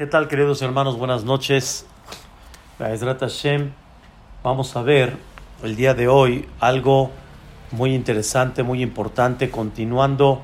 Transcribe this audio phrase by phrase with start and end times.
[0.00, 0.96] ¿Qué tal, queridos hermanos?
[0.96, 1.84] Buenas noches.
[4.42, 5.18] Vamos a ver
[5.62, 7.10] el día de hoy algo
[7.70, 10.40] muy interesante, muy importante, continuando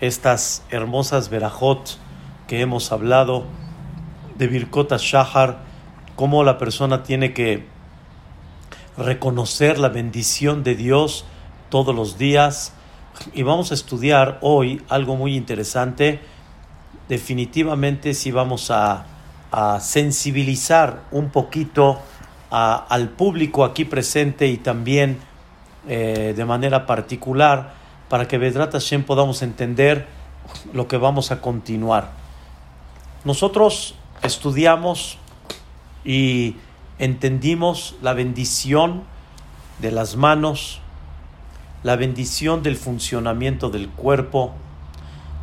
[0.00, 1.98] estas hermosas verajot
[2.48, 3.44] que hemos hablado
[4.38, 5.58] de Birkota Shahar,
[6.16, 7.66] cómo la persona tiene que
[8.96, 11.26] reconocer la bendición de Dios
[11.68, 12.72] todos los días.
[13.34, 16.20] Y vamos a estudiar hoy algo muy interesante
[17.08, 19.06] definitivamente si vamos a,
[19.80, 22.00] sensibilizar un poquito
[22.50, 25.18] al público aquí presente y también
[25.86, 27.72] eh, de manera particular
[28.08, 30.08] para que Vedrat Hashem podamos entender
[30.72, 32.10] lo que vamos a continuar.
[33.24, 35.18] Nosotros estudiamos
[36.04, 36.56] y
[36.98, 39.04] entendimos la bendición
[39.78, 40.80] de las manos,
[41.82, 44.54] la bendición del funcionamiento del cuerpo,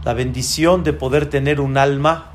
[0.04, 2.32] la bendición de poder tener un alma,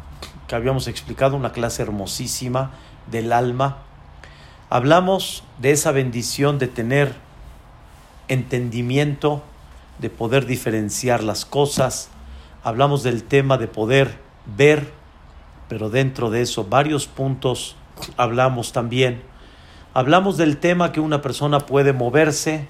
[0.47, 2.70] que habíamos explicado, una clase hermosísima
[3.11, 3.79] del alma.
[4.70, 7.14] Hablamos de esa bendición de tener
[8.28, 9.42] entendimiento,
[9.98, 12.08] de poder diferenciar las cosas.
[12.62, 14.19] Hablamos del tema de poder
[14.56, 14.92] ver,
[15.69, 17.77] pero dentro de eso varios puntos
[18.17, 19.23] hablamos también.
[19.95, 22.69] Hablamos del tema que una persona puede moverse,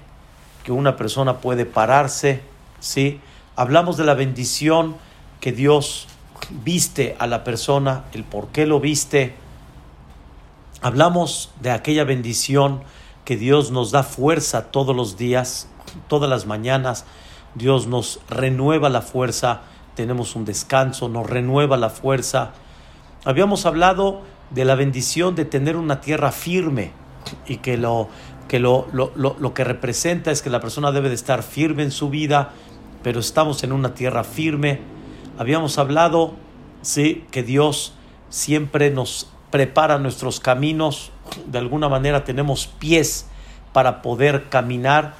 [0.63, 2.41] que una persona puede pararse,
[2.79, 3.19] ¿sí?
[3.59, 4.97] Hablamos de la bendición
[5.39, 6.05] que Dios
[6.63, 9.33] viste a la persona, el por qué lo viste.
[10.83, 12.83] Hablamos de aquella bendición
[13.25, 15.67] que Dios nos da fuerza todos los días,
[16.07, 17.05] todas las mañanas.
[17.55, 19.61] Dios nos renueva la fuerza,
[19.95, 22.51] tenemos un descanso, nos renueva la fuerza.
[23.25, 24.21] Habíamos hablado
[24.51, 26.91] de la bendición de tener una tierra firme
[27.47, 28.07] y que lo
[28.47, 31.91] que lo, lo, lo que representa es que la persona debe de estar firme en
[31.91, 32.53] su vida,
[33.07, 34.81] pero estamos en una tierra firme.
[35.37, 36.33] Habíamos hablado,
[36.81, 37.93] sí, que Dios
[38.27, 41.13] siempre nos prepara nuestros caminos,
[41.45, 43.25] de alguna manera tenemos pies
[43.71, 45.13] para poder caminar,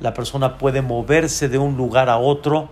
[0.00, 2.70] la persona puede moverse de un lugar a otro.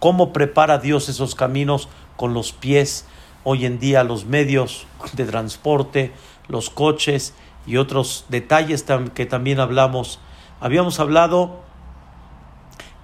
[0.00, 1.88] ¿Cómo prepara Dios esos caminos?
[2.16, 3.06] Con los pies.
[3.42, 6.12] Hoy en día los medios de transporte,
[6.46, 7.32] los coches
[7.66, 8.84] y otros detalles
[9.14, 10.20] que también hablamos.
[10.60, 11.63] Habíamos hablado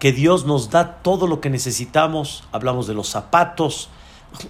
[0.00, 2.43] que Dios nos da todo lo que necesitamos.
[2.53, 3.91] Hablamos de los zapatos,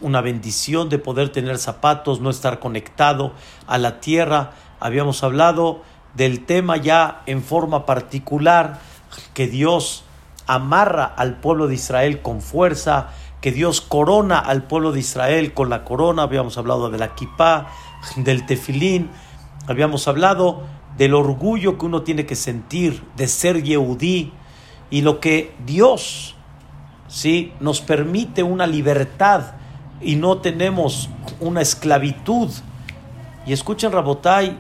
[0.01, 3.33] una bendición de poder tener zapatos, no estar conectado
[3.67, 4.53] a la tierra.
[4.79, 5.83] Habíamos hablado
[6.15, 8.79] del tema ya en forma particular,
[9.35, 10.05] que Dios
[10.47, 13.09] amarra al pueblo de Israel con fuerza,
[13.41, 16.23] que Dios corona al pueblo de Israel con la corona.
[16.23, 17.67] Habíamos hablado de la kippah,
[18.15, 19.11] del tefilín.
[19.67, 20.63] Habíamos hablado
[20.97, 24.33] del orgullo que uno tiene que sentir de ser yehudí,
[24.91, 26.35] y lo que Dios
[27.09, 27.53] ¿sí?
[27.61, 29.53] nos permite una libertad
[30.01, 31.09] y no tenemos
[31.39, 32.51] una esclavitud.
[33.47, 34.59] Y escuchen, Rabotai,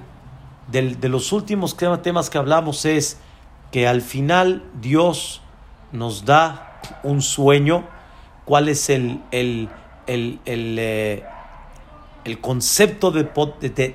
[0.70, 3.18] de los últimos temas que hablamos es
[3.72, 5.42] que al final Dios
[5.92, 7.84] nos da un sueño.
[8.44, 9.68] ¿Cuál es el, el,
[10.06, 11.24] el, el, eh,
[12.40, 13.24] concepto de,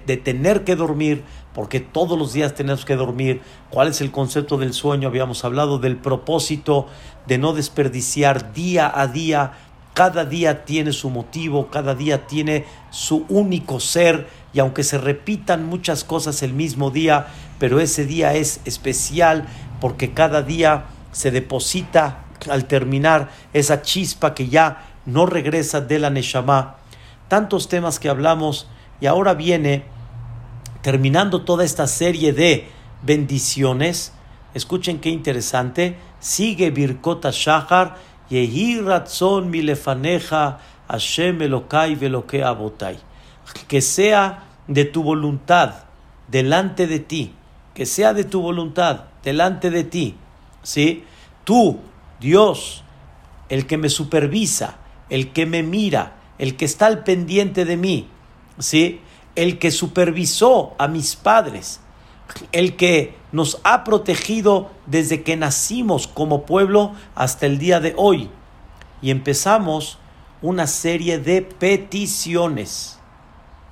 [0.06, 1.24] de tener que dormir?
[1.56, 3.42] Porque todos los días tenemos que dormir.
[3.70, 5.08] ¿Cuál es el concepto del sueño?
[5.08, 6.88] Habíamos hablado del propósito
[7.28, 9.54] de no desperdiciar día a día.
[9.94, 15.66] Cada día tiene su motivo, cada día tiene su único ser y aunque se repitan
[15.66, 17.28] muchas cosas el mismo día,
[17.58, 19.48] pero ese día es especial
[19.80, 26.10] porque cada día se deposita al terminar esa chispa que ya no regresa de la
[26.10, 26.76] Neshama.
[27.30, 28.68] Tantos temas que hablamos
[29.00, 29.95] y ahora viene
[30.86, 32.68] terminando toda esta serie de
[33.02, 34.14] bendiciones,
[34.54, 37.96] escuchen qué interesante, sigue Birkota Shahar,
[38.30, 43.00] Yehi Ratzon Milefaneja, Hashem Elokai Veloke Abotai.
[43.68, 45.86] Que sea de tu voluntad
[46.28, 47.34] delante de ti,
[47.74, 50.14] que sea de tu voluntad delante de ti,
[50.62, 51.04] ¿sí?
[51.46, 51.80] Tú,
[52.20, 52.84] Dios,
[53.50, 54.78] el que me supervisa,
[55.10, 58.08] el que me mira, el que está al pendiente de mí,
[58.60, 59.02] ¿sí?
[59.36, 61.80] El que supervisó a mis padres,
[62.52, 68.30] el que nos ha protegido desde que nacimos como pueblo hasta el día de hoy.
[69.02, 70.00] Y empezamos
[70.42, 73.00] una serie de peticiones.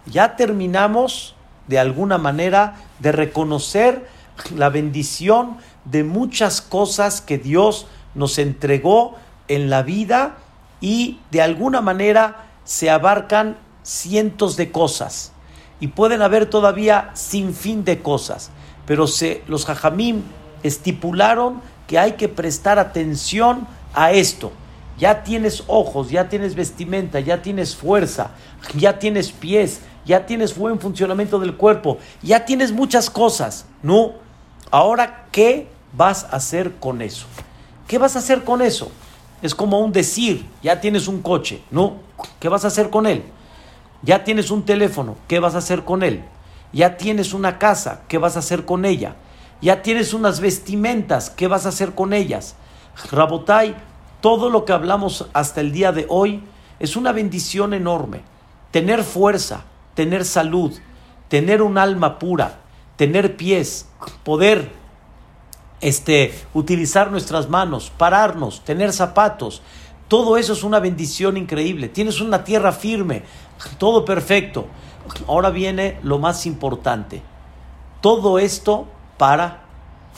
[0.05, 1.35] Ya terminamos
[1.67, 4.07] de alguna manera de reconocer
[4.55, 9.15] la bendición de muchas cosas que Dios nos entregó
[9.47, 10.37] en la vida
[10.81, 15.32] y de alguna manera se abarcan cientos de cosas
[15.83, 18.51] y pueden haber todavía sin fin de cosas,
[18.85, 20.21] pero se, los jajamim
[20.63, 24.53] estipularon que hay que prestar atención a esto.
[24.97, 28.31] Ya tienes ojos, ya tienes vestimenta, ya tienes fuerza.
[28.77, 33.65] ya tienes pies, ya tienes buen funcionamiento del cuerpo, ya tienes muchas cosas.
[33.81, 34.13] No,
[34.71, 37.25] ahora, ¿qué vas a hacer con eso?
[37.89, 38.89] ¿Qué vas a hacer con eso?
[39.41, 41.97] Es como un decir, ya tienes un coche, ¿no?
[42.39, 43.21] ¿Qué vas a hacer con él?
[44.03, 46.23] Ya tienes un teléfono, ¿qué vas a hacer con él?
[46.73, 49.15] Ya tienes una casa, ¿qué vas a hacer con ella?
[49.61, 52.55] Ya tienes unas vestimentas, ¿qué vas a hacer con ellas?
[53.11, 53.75] Rabotai,
[54.19, 56.43] todo lo que hablamos hasta el día de hoy
[56.79, 58.21] es una bendición enorme.
[58.71, 59.63] Tener fuerza,
[59.93, 60.73] tener salud,
[61.29, 62.59] tener un alma pura,
[62.97, 63.87] tener pies,
[64.23, 64.71] poder
[65.79, 69.61] este, utilizar nuestras manos, pararnos, tener zapatos,
[70.07, 71.89] todo eso es una bendición increíble.
[71.89, 73.23] Tienes una tierra firme,
[73.77, 74.67] todo perfecto.
[75.27, 77.21] Ahora viene lo más importante.
[78.01, 79.63] Todo esto para,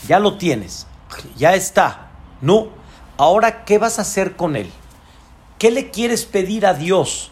[0.07, 0.87] ya lo tienes,
[1.35, 2.09] ya está.
[2.41, 2.69] No,
[3.17, 4.69] ahora, ¿qué vas a hacer con él?
[5.57, 7.31] ¿Qué le quieres pedir a Dios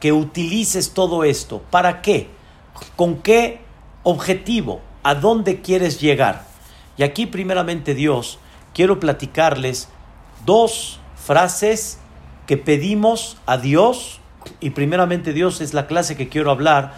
[0.00, 1.62] que utilices todo esto?
[1.70, 2.30] ¿Para qué?
[2.96, 3.60] ¿Con qué
[4.02, 4.80] objetivo?
[5.02, 6.46] ¿A dónde quieres llegar?
[6.96, 8.38] Y aquí primeramente Dios,
[8.72, 9.88] quiero platicarles
[10.44, 11.98] dos frases
[12.46, 14.20] que pedimos a Dios
[14.60, 16.94] y primeramente Dios es la clase que quiero hablar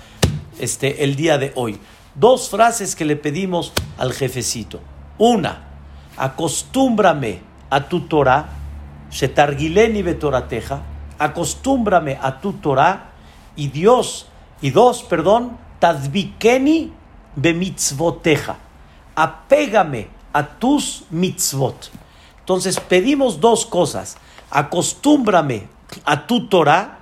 [0.58, 1.78] este, el día de hoy.
[2.14, 4.80] Dos frases que le pedimos al jefecito.
[5.18, 5.64] Una,
[6.16, 7.40] acostúmbrame
[7.70, 8.48] a tu Torah,
[9.10, 10.80] shetargileni betorateja,
[11.18, 13.10] acostúmbrame a tu Torah
[13.54, 14.26] y Dios,
[14.60, 15.58] y dos, perdón,
[17.36, 18.56] bemitzvoteja,
[19.14, 21.90] apégame a tus mitzvot.
[22.40, 24.16] Entonces pedimos dos cosas,
[24.50, 25.68] acostúmbrame
[26.04, 27.00] a tu Torah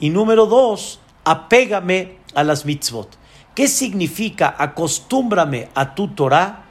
[0.00, 3.18] y número dos, apégame a las mitzvot.
[3.54, 6.64] ¿Qué significa acostúmbrame a tu Torah?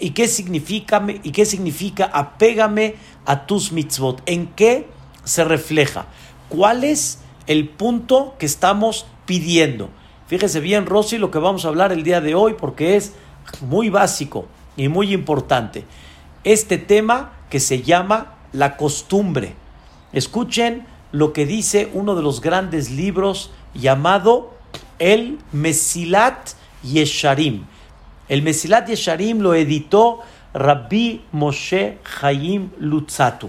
[0.00, 4.22] ¿Y qué significa, y qué significa apégame a tus mitzvot?
[4.26, 4.88] ¿En qué
[5.24, 6.06] se refleja?
[6.48, 9.90] ¿Cuál es el punto que estamos pidiendo?
[10.26, 13.12] Fíjese bien, Rosy, lo que vamos a hablar el día de hoy, porque es
[13.60, 14.46] muy básico
[14.76, 15.84] y muy importante.
[16.42, 19.54] Este tema que se llama la costumbre.
[20.12, 24.52] Escuchen lo que dice uno de los grandes libros llamado
[24.98, 26.50] el Mesilat
[26.82, 27.66] Yesharim.
[28.28, 30.22] El Mesilat Yesharim lo editó
[30.54, 33.48] Rabbi Moshe Chaim Lutzatu,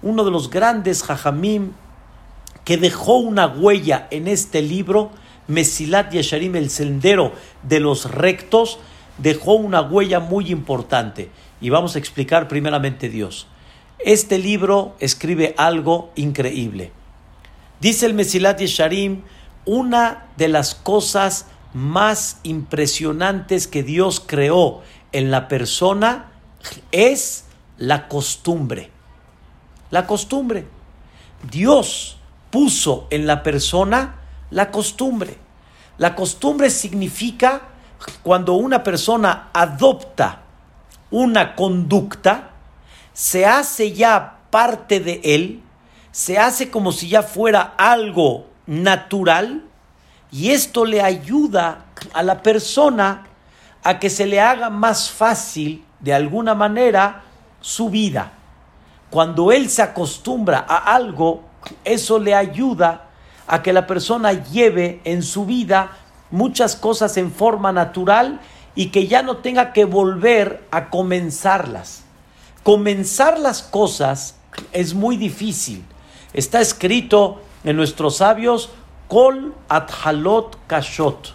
[0.00, 1.72] uno de los grandes Jajamim
[2.64, 5.10] que dejó una huella en este libro,
[5.46, 7.32] Mesilat Yesharim, el sendero
[7.64, 8.78] de los rectos,
[9.18, 11.28] dejó una huella muy importante.
[11.60, 13.46] Y vamos a explicar primeramente Dios.
[13.98, 16.92] Este libro escribe algo increíble.
[17.80, 19.22] Dice el Mesilat Yesharim,
[19.64, 24.82] una de las cosas más impresionantes que Dios creó
[25.12, 26.32] en la persona
[26.92, 27.44] es
[27.78, 28.90] la costumbre.
[29.90, 30.66] La costumbre.
[31.50, 32.18] Dios
[32.50, 34.16] puso en la persona
[34.50, 35.38] la costumbre.
[35.98, 37.62] La costumbre significa
[38.22, 40.42] cuando una persona adopta
[41.10, 42.53] una conducta,
[43.14, 45.62] se hace ya parte de él,
[46.10, 49.64] se hace como si ya fuera algo natural
[50.30, 53.26] y esto le ayuda a la persona
[53.82, 57.22] a que se le haga más fácil de alguna manera
[57.60, 58.32] su vida.
[59.10, 61.44] Cuando él se acostumbra a algo,
[61.84, 63.06] eso le ayuda
[63.46, 65.92] a que la persona lleve en su vida
[66.30, 68.40] muchas cosas en forma natural
[68.74, 72.03] y que ya no tenga que volver a comenzarlas.
[72.64, 74.36] Comenzar las cosas
[74.72, 75.84] es muy difícil.
[76.32, 78.70] Está escrito en nuestros sabios,
[79.06, 81.34] Kol Athalot Kashot.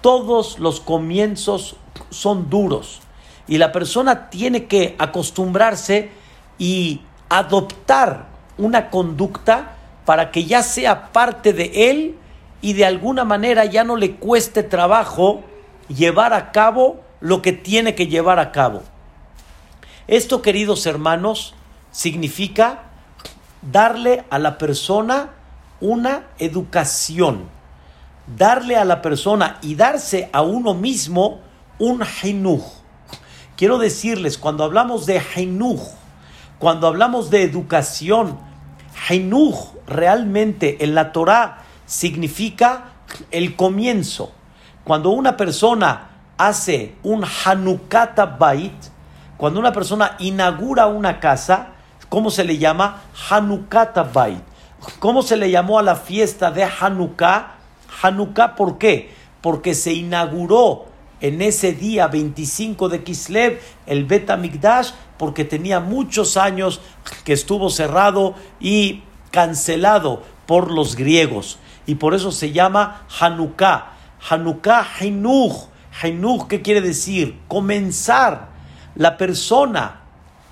[0.00, 1.76] Todos los comienzos
[2.08, 3.02] son duros
[3.46, 6.10] y la persona tiene que acostumbrarse
[6.56, 9.76] y adoptar una conducta
[10.06, 12.16] para que ya sea parte de él
[12.62, 15.42] y de alguna manera ya no le cueste trabajo
[15.88, 18.82] llevar a cabo lo que tiene que llevar a cabo.
[20.08, 21.54] Esto, queridos hermanos,
[21.92, 22.84] significa
[23.62, 25.30] darle a la persona
[25.80, 27.48] una educación,
[28.36, 31.40] darle a la persona y darse a uno mismo
[31.78, 32.62] un hinuj.
[33.56, 35.80] Quiero decirles, cuando hablamos de hinuj,
[36.58, 38.38] cuando hablamos de educación,
[39.08, 42.92] hinuj realmente en la Torah significa
[43.30, 44.32] el comienzo.
[44.82, 48.91] Cuando una persona hace un Hanukata Bait,
[49.42, 51.70] cuando una persona inaugura una casa,
[52.08, 53.02] ¿cómo se le llama?
[53.28, 54.38] Hanukata Bait.
[55.00, 57.54] ¿Cómo se le llamó a la fiesta de Hanukkah?
[58.00, 59.12] Hanukkah, ¿por qué?
[59.40, 60.84] Porque se inauguró
[61.20, 64.30] en ese día 25 de Kislev el Bet
[65.18, 66.80] porque tenía muchos años
[67.24, 71.58] que estuvo cerrado y cancelado por los griegos.
[71.84, 73.90] y por eso se llama Hanukkah.
[74.30, 75.66] Hanukkah Hinuch.
[76.00, 77.40] Hinuch, ¿qué quiere decir?
[77.48, 78.51] Comenzar.
[78.94, 80.00] La persona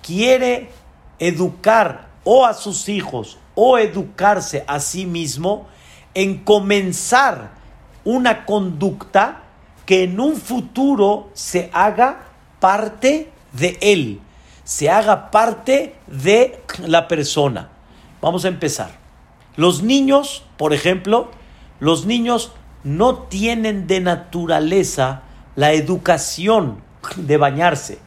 [0.02, 0.70] quiere
[1.18, 5.68] educar o a sus hijos o educarse a sí mismo
[6.14, 7.50] en comenzar
[8.04, 9.42] una conducta
[9.86, 12.20] que en un futuro se haga
[12.60, 14.20] parte de él,
[14.64, 17.68] se haga parte de la persona.
[18.20, 18.98] Vamos a empezar.
[19.56, 21.30] Los niños, por ejemplo,
[21.80, 22.52] los niños
[22.84, 25.22] no tienen de naturaleza
[25.56, 26.82] la educación
[27.16, 27.98] de bañarse,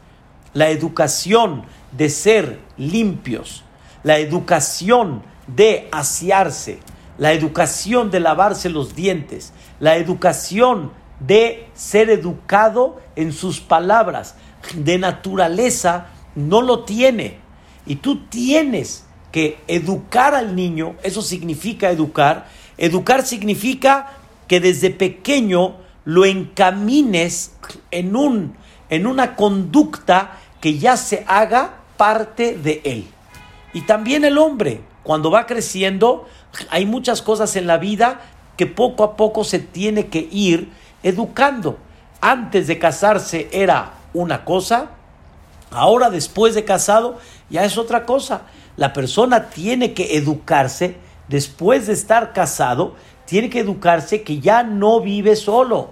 [0.53, 3.63] la educación de ser limpios,
[4.03, 6.79] la educación de asearse,
[7.17, 14.35] la educación de lavarse los dientes, la educación de ser educado en sus palabras,
[14.75, 17.37] de naturaleza, no lo tiene.
[17.85, 22.47] Y tú tienes que educar al niño, eso significa educar.
[22.77, 24.13] Educar significa
[24.47, 27.55] que desde pequeño lo encamines
[27.91, 28.55] en, un,
[28.89, 33.05] en una conducta que ya se haga parte de él.
[33.73, 36.25] Y también el hombre, cuando va creciendo,
[36.69, 38.21] hay muchas cosas en la vida
[38.55, 40.71] que poco a poco se tiene que ir
[41.03, 41.79] educando.
[42.21, 44.91] Antes de casarse era una cosa,
[45.69, 47.17] ahora después de casado
[47.49, 48.43] ya es otra cosa.
[48.77, 50.95] La persona tiene que educarse
[51.27, 55.91] después de estar casado, tiene que educarse que ya no vive solo,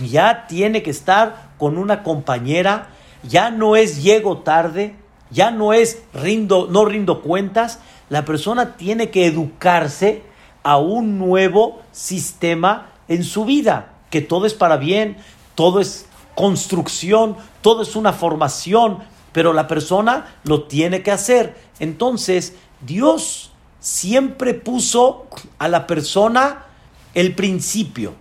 [0.00, 2.91] ya tiene que estar con una compañera,
[3.22, 4.96] ya no es llego tarde,
[5.30, 10.22] ya no es rindo, no rindo cuentas, la persona tiene que educarse
[10.62, 15.16] a un nuevo sistema en su vida, que todo es para bien,
[15.54, 18.98] todo es construcción, todo es una formación,
[19.32, 21.56] pero la persona lo tiene que hacer.
[21.80, 25.26] Entonces, Dios siempre puso
[25.58, 26.66] a la persona
[27.14, 28.14] el principio,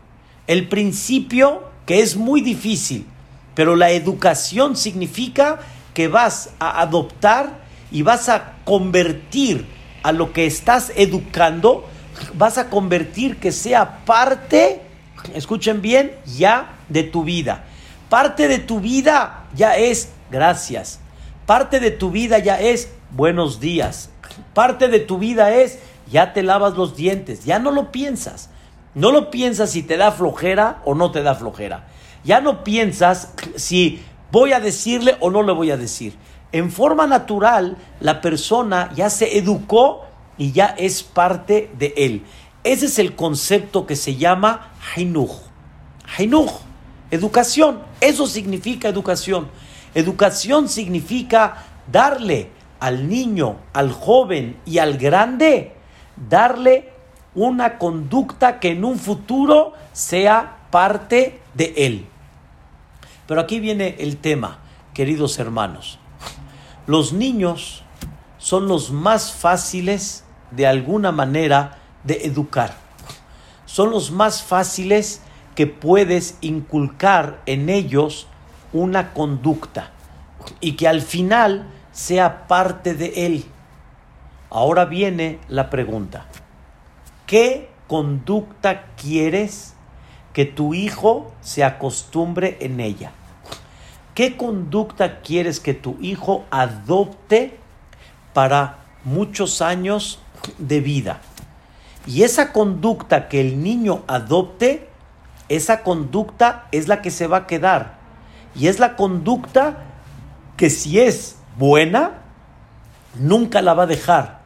[0.47, 3.05] el principio que es muy difícil,
[3.55, 5.59] pero la educación significa
[5.93, 7.59] que vas a adoptar
[7.91, 9.65] y vas a convertir
[10.03, 11.85] a lo que estás educando,
[12.33, 14.81] vas a convertir que sea parte,
[15.33, 17.65] escuchen bien, ya de tu vida.
[18.09, 20.99] Parte de tu vida ya es gracias.
[21.45, 24.09] Parte de tu vida ya es buenos días.
[24.53, 25.79] Parte de tu vida es
[26.11, 27.45] ya te lavas los dientes.
[27.45, 28.49] Ya no lo piensas.
[28.93, 31.87] No lo piensas si te da flojera o no te da flojera.
[32.23, 34.01] Ya no piensas si
[34.31, 36.15] voy a decirle o no le voy a decir
[36.51, 40.05] en forma natural la persona ya se educó
[40.37, 42.23] y ya es parte de él.
[42.63, 45.31] Ese es el concepto que se llama Hainuch.
[46.17, 46.51] Hainuch,
[47.09, 47.79] educación.
[48.01, 49.49] Eso significa educación.
[49.95, 52.49] Educación significa darle
[52.79, 55.73] al niño, al joven y al grande,
[56.29, 56.89] darle
[57.33, 62.05] una conducta que en un futuro sea parte de él.
[63.31, 64.59] Pero aquí viene el tema,
[64.93, 65.99] queridos hermanos.
[66.85, 67.81] Los niños
[68.37, 72.75] son los más fáciles de alguna manera de educar.
[73.65, 75.21] Son los más fáciles
[75.55, 78.27] que puedes inculcar en ellos
[78.73, 79.91] una conducta
[80.59, 83.45] y que al final sea parte de él.
[84.49, 86.25] Ahora viene la pregunta.
[87.27, 89.73] ¿Qué conducta quieres
[90.33, 93.13] que tu hijo se acostumbre en ella?
[94.13, 97.57] ¿Qué conducta quieres que tu hijo adopte
[98.33, 100.19] para muchos años
[100.57, 101.21] de vida?
[102.05, 104.89] Y esa conducta que el niño adopte,
[105.47, 107.99] esa conducta es la que se va a quedar.
[108.53, 109.85] Y es la conducta
[110.57, 112.19] que si es buena,
[113.15, 114.41] nunca la va a dejar.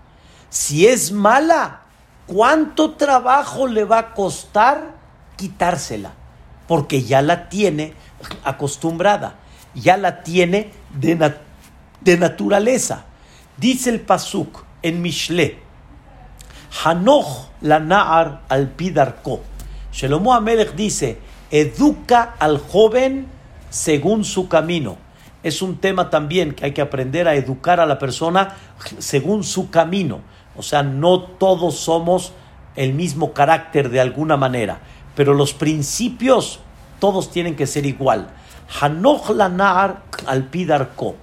[0.50, 1.82] Si es mala,
[2.28, 4.94] ¿cuánto trabajo le va a costar
[5.38, 6.12] quitársela?
[6.68, 7.96] Porque ya la tiene
[8.44, 9.38] acostumbrada
[9.76, 11.34] ya la tiene de,
[12.02, 13.06] de naturaleza.
[13.58, 15.60] Dice el Pasuk en Mishle,
[16.84, 19.42] Hanoch la Naar al Pidarko.
[19.92, 21.20] Shelomo Amelech dice,
[21.52, 23.28] educa al joven
[23.70, 24.98] según su camino.
[25.44, 28.56] Es un tema también que hay que aprender a educar a la persona
[28.98, 30.22] según su camino.
[30.58, 32.34] O sea, no todos somos
[32.76, 34.80] el mismo carácter de alguna manera,
[35.16, 36.60] pero los principios
[37.00, 38.30] todos tienen que ser igual.
[38.80, 41.16] Hanoch lanar al pidarko.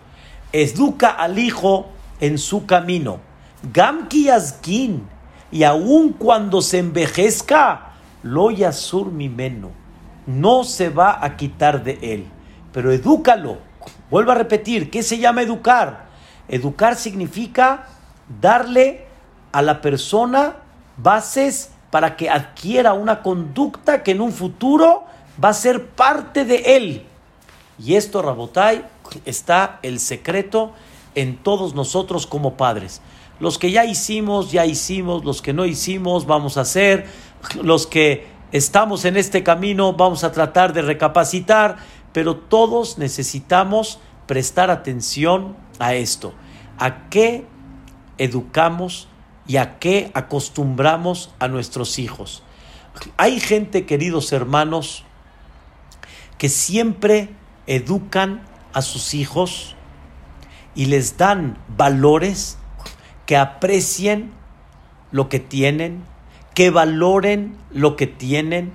[0.53, 1.87] Educa al hijo
[2.21, 3.21] en su camino.
[3.73, 5.09] Gamki yazkin.
[5.51, 9.71] Y aun cuando se envejezca, lo yasur mi meno.
[10.27, 12.27] No se va a quitar de él.
[12.73, 13.59] Pero edúcalo.
[14.11, 16.07] Vuelvo a repetir, ¿qué se llama educar?
[16.49, 17.87] Educar significa
[18.41, 19.07] darle
[19.53, 20.57] a la persona
[20.97, 25.05] bases para que adquiera una conducta que en un futuro
[25.43, 27.07] va a ser parte de él.
[27.79, 28.85] Y esto, Rabotai,
[29.25, 30.73] está el secreto
[31.15, 33.01] en todos nosotros como padres.
[33.41, 37.07] Los que ya hicimos, ya hicimos, los que no hicimos, vamos a hacer,
[37.61, 41.77] los que estamos en este camino, vamos a tratar de recapacitar,
[42.13, 46.35] pero todos necesitamos prestar atención a esto.
[46.79, 47.47] ¿A qué
[48.19, 49.09] educamos
[49.47, 52.43] y a qué acostumbramos a nuestros hijos?
[53.17, 55.05] Hay gente, queridos hermanos,
[56.39, 57.31] que siempre
[57.67, 58.43] educan
[58.73, 59.77] a sus hijos
[60.75, 62.59] y les dan valores
[63.27, 64.33] que aprecien
[65.11, 66.03] lo que tienen,
[66.55, 68.73] que valoren lo que tienen,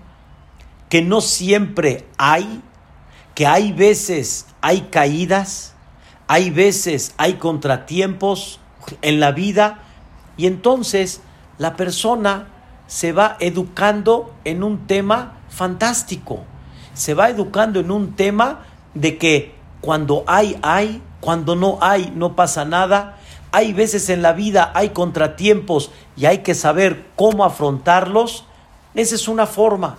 [0.89, 2.61] que no siempre hay,
[3.35, 5.73] que hay veces hay caídas,
[6.27, 8.59] hay veces hay contratiempos
[9.01, 9.79] en la vida
[10.37, 11.21] y entonces
[11.57, 12.47] la persona
[12.87, 16.43] se va educando en un tema fantástico,
[16.93, 18.65] se va educando en un tema
[19.01, 23.17] de que cuando hay, hay, cuando no hay, no pasa nada,
[23.51, 28.45] hay veces en la vida, hay contratiempos y hay que saber cómo afrontarlos.
[28.93, 29.97] Esa es una forma.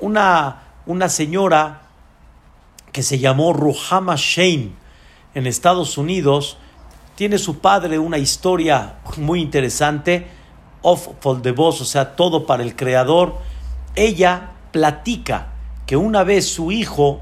[0.00, 1.82] Una, una señora
[2.92, 4.72] que se llamó Ruhama Shane
[5.34, 6.58] en Estados Unidos,
[7.14, 10.28] tiene su padre una historia muy interesante,
[10.82, 13.36] of for the boss, o sea, todo para el creador.
[13.94, 15.48] Ella platica
[15.86, 17.20] que una vez su hijo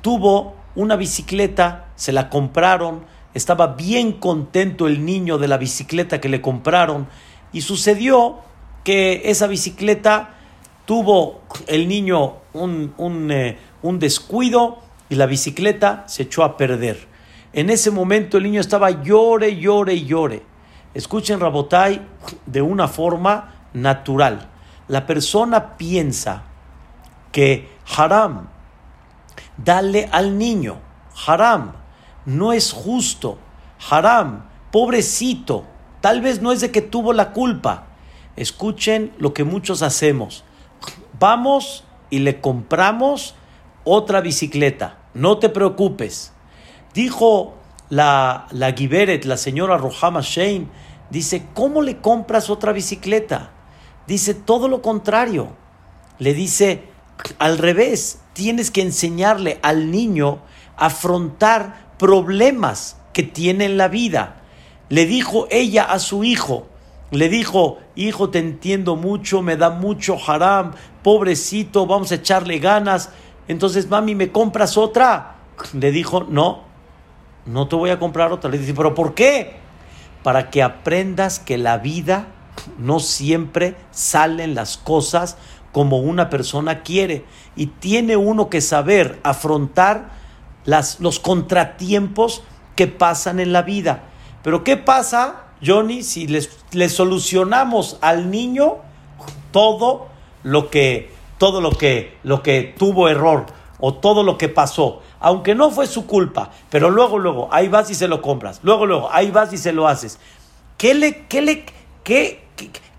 [0.00, 3.04] tuvo una bicicleta, se la compraron,
[3.34, 7.08] estaba bien contento el niño de la bicicleta que le compraron
[7.52, 8.38] y sucedió
[8.84, 10.34] que esa bicicleta
[10.86, 17.06] tuvo el niño un, un, eh, un descuido y la bicicleta se echó a perder.
[17.52, 20.42] En ese momento el niño estaba llore, llore y llore.
[20.94, 22.00] Escuchen Rabotai
[22.46, 24.48] de una forma natural.
[24.88, 26.44] La persona piensa
[27.32, 28.48] que haram,
[29.64, 30.80] dale al niño,
[31.26, 31.72] haram,
[32.24, 33.38] no es justo.
[33.90, 35.64] Haram, pobrecito,
[36.00, 37.86] tal vez no es de que tuvo la culpa.
[38.36, 40.44] Escuchen lo que muchos hacemos.
[41.18, 43.34] Vamos y le compramos
[43.84, 44.98] otra bicicleta.
[45.14, 46.32] No te preocupes.
[46.94, 47.54] Dijo
[47.88, 50.68] la, la Giberet, la señora Rohama Shane,
[51.10, 53.50] dice, ¿cómo le compras otra bicicleta?
[54.06, 55.56] Dice todo lo contrario.
[56.18, 56.84] Le dice,
[57.38, 60.40] al revés, tienes que enseñarle al niño
[60.76, 64.42] a afrontar problemas que tiene en la vida.
[64.88, 66.66] Le dijo ella a su hijo,
[67.10, 73.10] le dijo, hijo, te entiendo mucho, me da mucho haram, pobrecito, vamos a echarle ganas.
[73.48, 75.36] Entonces, mami, ¿me compras otra?
[75.72, 76.64] Le dijo, no,
[77.46, 78.50] no te voy a comprar otra.
[78.50, 79.56] Le dice, pero ¿por qué?
[80.22, 82.28] Para que aprendas que la vida
[82.76, 85.38] no siempre salen las cosas
[85.72, 87.24] como una persona quiere.
[87.56, 90.10] Y tiene uno que saber afrontar
[90.64, 92.42] los contratiempos
[92.76, 94.04] que pasan en la vida.
[94.42, 96.48] Pero ¿qué pasa, Johnny, si les,
[96.92, 98.76] solucionamos al niño
[99.50, 100.06] todo
[100.42, 103.46] lo que, todo lo que, lo que tuvo error
[103.80, 105.02] o todo lo que pasó?
[105.20, 108.60] Aunque no fue su culpa, pero luego, luego, ahí vas y se lo compras.
[108.62, 110.20] Luego, luego, ahí vas y se lo haces.
[110.76, 111.66] ¿Qué le, qué le,
[112.04, 112.44] qué,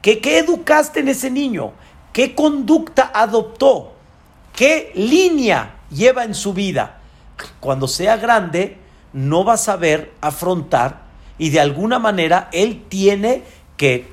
[0.01, 1.71] qué, qué educaste en ese niño?
[2.13, 3.93] ¿Qué conducta adoptó?
[4.55, 6.99] ¿Qué línea lleva en su vida?
[7.59, 8.77] cuando sea grande,
[9.13, 11.01] no va a saber afrontar
[11.37, 13.43] y de alguna manera él tiene
[13.77, 14.07] que,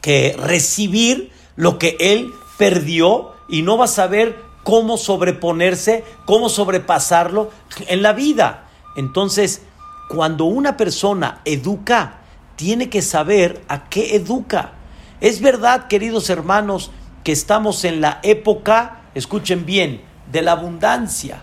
[0.00, 7.50] que recibir lo que él perdió y no va a saber cómo sobreponerse, cómo sobrepasarlo
[7.88, 8.68] en la vida.
[8.96, 9.62] Entonces,
[10.08, 12.18] cuando una persona educa,
[12.56, 14.72] tiene que saber a qué educa.
[15.20, 16.90] Es verdad, queridos hermanos,
[17.24, 21.42] que estamos en la época, escuchen bien, de la abundancia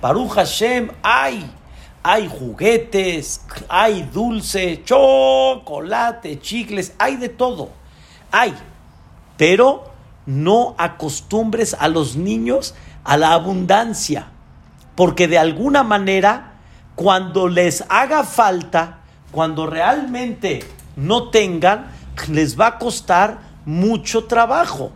[0.00, 1.50] Baruch Hashem, hay,
[2.02, 7.68] hay juguetes, hay dulce, chocolate, chicles, hay de todo.
[8.32, 8.54] Hay.
[9.36, 9.84] Pero
[10.24, 12.74] no acostumbres a los niños
[13.04, 14.28] a la abundancia,
[14.94, 16.52] porque de alguna manera,
[16.94, 19.00] cuando les haga falta,
[19.32, 20.64] cuando realmente
[20.96, 21.90] no tengan,
[22.28, 24.92] les va a costar mucho trabajo.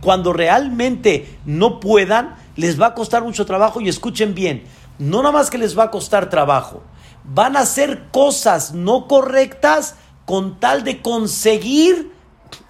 [0.00, 4.64] Cuando realmente no puedan, les va a costar mucho trabajo y escuchen bien,
[4.98, 6.82] no nada más que les va a costar trabajo,
[7.24, 12.12] van a hacer cosas no correctas con tal de conseguir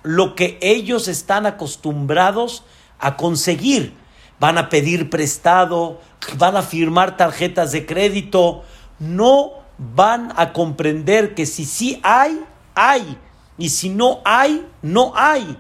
[0.03, 2.63] lo que ellos están acostumbrados
[2.99, 3.95] a conseguir.
[4.41, 6.01] Van a pedir prestado,
[6.39, 8.65] van a firmar tarjetas de crédito,
[8.99, 12.41] no van a comprender que si sí hay,
[12.75, 13.19] hay,
[13.59, 15.59] y si no hay, no hay.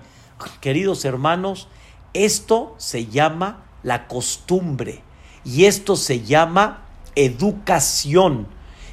[0.60, 1.68] queridos hermanos,
[2.12, 5.02] esto se llama la costumbre
[5.44, 6.82] y esto se llama
[7.14, 8.48] educación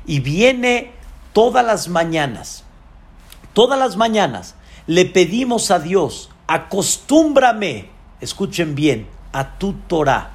[0.06, 0.92] y viene
[1.34, 2.64] todas las mañanas.
[3.54, 4.56] Todas las mañanas
[4.88, 10.32] le pedimos a Dios, acostúmbrame, escuchen bien, a tu Torah.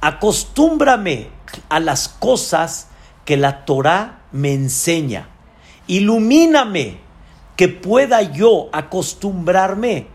[0.00, 1.28] Acostúmbrame
[1.68, 2.88] a las cosas
[3.24, 5.28] que la Torah me enseña.
[5.86, 7.07] Ilumíname
[7.58, 10.06] que pueda yo acostumbrarme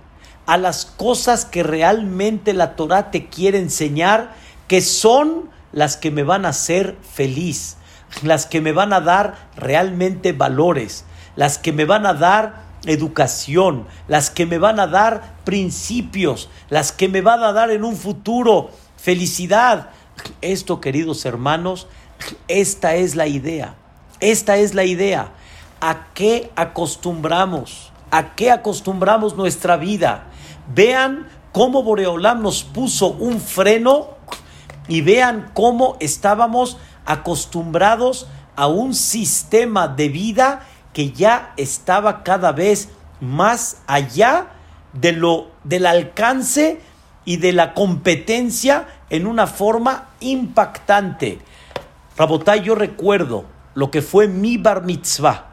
[0.46, 4.34] a las cosas que realmente la Torah te quiere enseñar,
[4.70, 7.76] que son las que me van a hacer feliz,
[8.22, 11.04] las que me van a dar realmente valores,
[11.36, 16.94] las que me van a dar educación, las que me van a dar principios, las
[16.94, 19.90] que me van a dar en un futuro felicidad.
[20.40, 21.88] Esto, queridos hermanos,
[22.48, 23.76] esta es la idea.
[24.22, 25.34] Esta es la idea.
[25.86, 27.92] ¿A qué acostumbramos?
[28.10, 30.28] ¿A qué acostumbramos nuestra vida?
[30.74, 34.12] Vean cómo Boreolam nos puso un freno
[34.88, 42.88] y vean cómo estábamos acostumbrados a un sistema de vida que ya estaba cada vez
[43.20, 44.54] más allá
[44.94, 46.80] de lo, del alcance
[47.26, 51.40] y de la competencia en una forma impactante.
[52.16, 53.44] Rabotay, yo recuerdo
[53.74, 55.53] lo que fue mi bar mitzvah.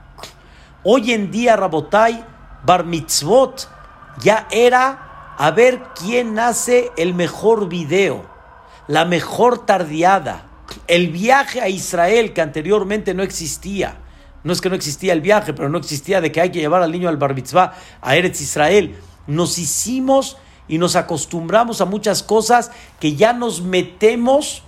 [0.83, 2.25] Hoy en día, Rabotay,
[2.65, 3.69] bar mitzvot
[4.23, 8.25] ya era a ver quién hace el mejor video,
[8.89, 10.47] la mejor tardeada,
[10.87, 13.99] el viaje a Israel que anteriormente no existía.
[14.43, 16.83] No es que no existía el viaje, pero no existía de que hay que llevar
[16.83, 18.97] al niño al bar mitzvah a Eretz Israel.
[19.27, 24.63] Nos hicimos y nos acostumbramos a muchas cosas que ya nos metemos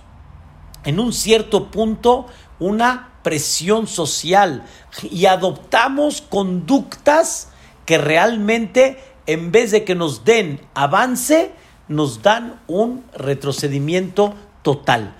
[0.83, 2.27] en un cierto punto
[2.59, 4.65] una presión social
[5.09, 7.49] y adoptamos conductas
[7.85, 11.51] que realmente en vez de que nos den avance,
[11.87, 15.15] nos dan un retrocedimiento total.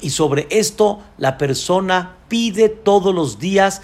[0.00, 3.82] Y sobre esto la persona pide todos los días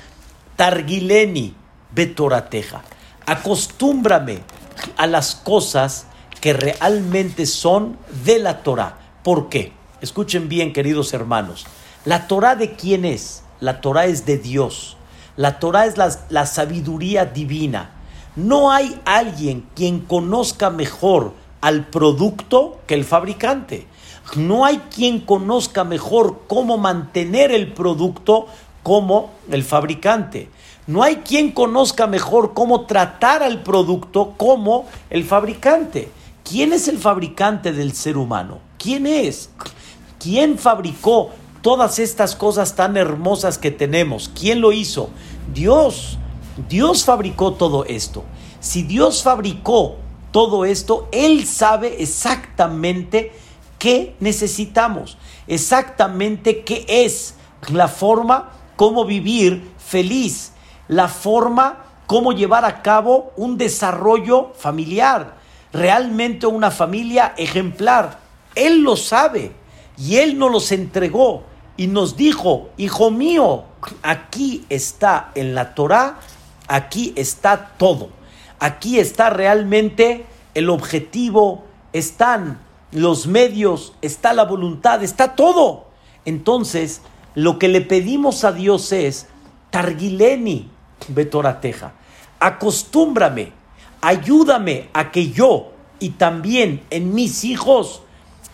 [0.57, 1.55] Targileni
[1.93, 2.83] Betorateja.
[3.27, 4.43] Acostúmbrame
[4.97, 6.07] a las cosas
[6.41, 8.99] que realmente son de la Torah.
[9.23, 9.73] ¿Por qué?
[10.01, 11.67] Escuchen bien, queridos hermanos.
[12.05, 13.44] ¿La Torah de quién es?
[13.61, 14.97] La Torah es de Dios.
[15.37, 17.91] La Torah es la, la sabiduría divina.
[18.37, 23.87] No hay alguien quien conozca mejor al producto que el fabricante.
[24.37, 28.47] No hay quien conozca mejor cómo mantener el producto
[28.83, 30.49] como el fabricante.
[30.87, 36.11] No hay quien conozca mejor cómo tratar al producto como el fabricante.
[36.43, 38.59] ¿Quién es el fabricante del ser humano?
[38.79, 39.49] ¿Quién es?
[40.19, 41.31] ¿Quién fabricó
[41.65, 44.31] todas estas cosas tan hermosas que tenemos?
[44.39, 45.09] ¿Quién lo hizo?
[45.55, 46.19] Dios.
[46.69, 48.23] Dios fabricó todo esto.
[48.61, 49.97] Si Dios fabricó
[50.31, 53.33] todo esto, Él sabe exactamente
[53.79, 57.37] qué necesitamos, exactamente qué es
[57.73, 60.53] la forma cómo vivir feliz,
[60.87, 65.37] la forma cómo llevar a cabo un desarrollo familiar,
[65.73, 68.19] realmente una familia ejemplar.
[68.55, 69.53] Él lo sabe
[69.97, 73.65] y Él nos los entregó y nos dijo, hijo mío,
[74.03, 76.21] aquí está en la Torah,
[76.69, 78.11] aquí está todo,
[78.61, 82.61] aquí está realmente el objetivo, están
[82.93, 85.87] los medios, está la voluntad, está todo.
[86.25, 87.03] Entonces,
[87.35, 89.27] lo que le pedimos a Dios es,
[89.71, 90.71] Targileni
[91.09, 91.93] Betorateja,
[92.39, 93.53] acostúmbrame,
[94.01, 98.03] ayúdame a que yo y también en mis hijos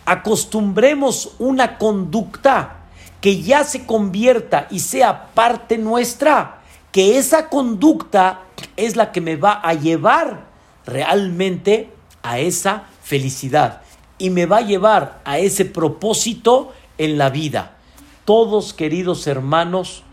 [0.05, 2.80] acostumbremos una conducta
[3.21, 8.41] que ya se convierta y sea parte nuestra, que esa conducta
[8.75, 10.47] es la que me va a llevar
[10.85, 11.89] realmente
[12.23, 13.81] a esa felicidad
[14.17, 17.77] y me va a llevar a ese propósito en la vida
[18.25, 20.03] todos, queridos hermanos,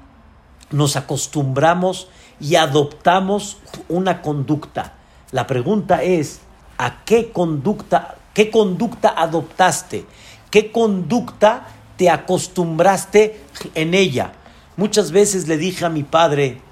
[0.71, 2.09] nos acostumbramos
[2.41, 4.95] y adoptamos una conducta.
[5.31, 6.41] La pregunta es,
[6.79, 10.07] ¿a qué conducta, qué conducta adoptaste?
[10.51, 11.69] ¿Qué conducta
[11.99, 13.41] te acostumbraste
[13.75, 14.33] en ella?
[14.79, 16.63] Muchas veces le dije a mi padre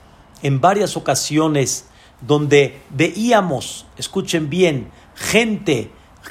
[0.43, 1.87] en varias ocasiones
[2.21, 5.91] donde veíamos, escuchen bien, gente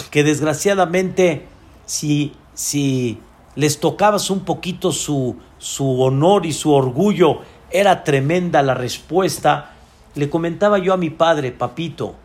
[0.10, 1.46] que desgraciadamente
[1.86, 3.20] si, si
[3.56, 9.74] les tocabas un poquito su, su honor y su orgullo, era tremenda la respuesta.
[10.16, 12.16] Le comentaba yo a mi padre, papito,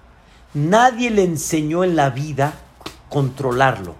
[0.54, 2.54] nadie le enseñó en la vida
[3.09, 3.96] controlarlo.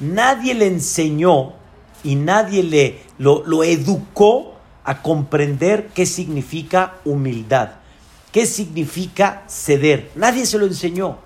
[0.00, 1.52] Nadie le enseñó
[2.06, 7.70] y nadie le lo, educó a comprender qué significa humildad,
[8.30, 10.12] qué significa ceder.
[10.14, 11.18] Nadie se lo enseñó.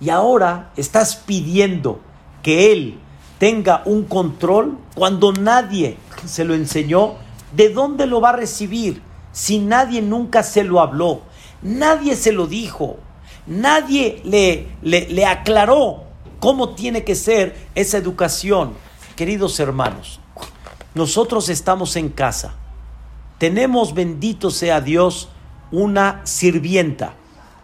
[0.00, 2.00] y ahora estás pidiendo
[2.42, 2.98] que él
[3.38, 7.16] tenga un control cuando nadie se lo enseñó,
[7.52, 9.02] ¿de dónde lo va a recibir?
[9.32, 11.22] Si nadie nunca se lo habló,
[11.60, 12.98] nadie se lo dijo,
[13.46, 16.04] nadie le, le aclaró
[16.38, 18.74] cómo tiene que ser esa educación.
[19.20, 20.18] Queridos hermanos,
[20.94, 22.54] nosotros estamos en casa,
[23.36, 25.28] tenemos, bendito sea Dios,
[25.70, 27.12] una sirvienta,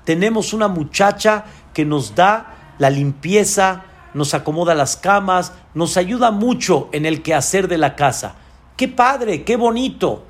[0.05, 6.91] tenemos una muchacha que nos da la limpieza, nos acomoda las camas, nos ayuda mucho
[6.93, 8.35] en el quehacer de la casa.
[8.77, 10.27] Qué padre, qué bonito.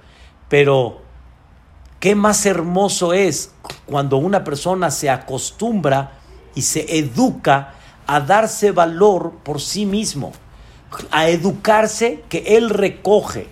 [0.48, 1.00] Pero
[1.98, 3.52] qué más hermoso es
[3.86, 6.20] cuando una persona se acostumbra
[6.54, 7.74] y se educa
[8.06, 10.32] a darse valor por sí mismo,
[11.10, 13.48] a educarse que él recoge,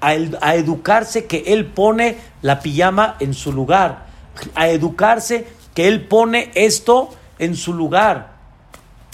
[0.00, 4.06] a, a educarse que él pone la pijama en su lugar,
[4.54, 8.32] a educarse que él pone esto en su lugar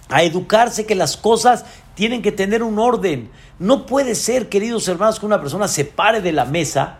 [0.08, 3.30] a educarse que las cosas tienen que tener un orden.
[3.58, 6.98] No puede ser, queridos hermanos, que una persona se pare de la mesa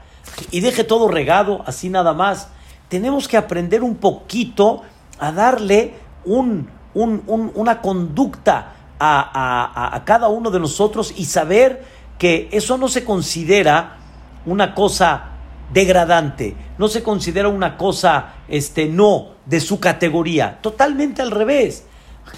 [0.51, 2.49] y deje todo regado así nada más.
[2.89, 4.83] Tenemos que aprender un poquito
[5.19, 11.85] a darle un, una conducta a, a, cada uno de nosotros y saber
[12.19, 13.99] que eso no se considera
[14.45, 15.31] una cosa
[15.73, 21.85] degradante, no se considera una cosa este no de su categoría, totalmente al revés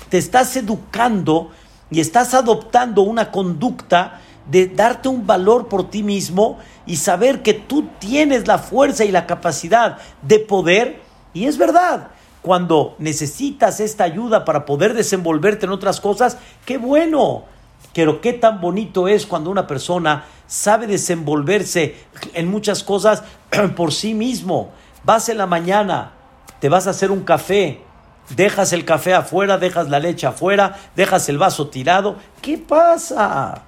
[0.08, 1.50] te estás educando
[1.90, 4.20] y estás adoptando una conducta
[4.50, 9.12] de darte un valor por ti mismo y saber que tú tienes la fuerza y
[9.12, 11.02] la capacidad de poder.
[11.32, 12.08] Y es verdad,
[12.42, 17.44] cuando necesitas esta ayuda para poder desenvolverte en otras cosas, qué bueno.
[17.92, 21.96] Pero qué tan bonito es cuando una persona sabe desenvolverse
[22.34, 23.22] en muchas cosas
[23.76, 24.70] por sí mismo.
[25.04, 26.12] Vas en la mañana,
[26.60, 27.82] te vas a hacer un café,
[28.30, 32.16] Dejas el café afuera, dejas la leche afuera, dejas el vaso tirado.
[32.40, 33.62] ¿Qué pasa?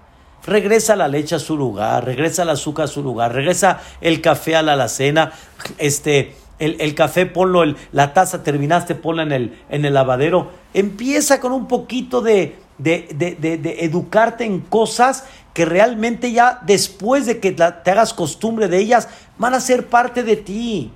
[0.46, 4.56] Regresa la leche a su lugar, regresa el azúcar a su lugar, regresa el café
[4.56, 5.32] a la alacena,
[5.78, 10.50] este, el, café ponlo, el, la taza terminaste, ponla en el, en el lavadero.
[10.74, 17.26] Empieza con un poquito de, de, de, de, educarte en cosas que realmente ya después
[17.26, 20.90] de que te hagas costumbre de ellas, van a ser parte de ti.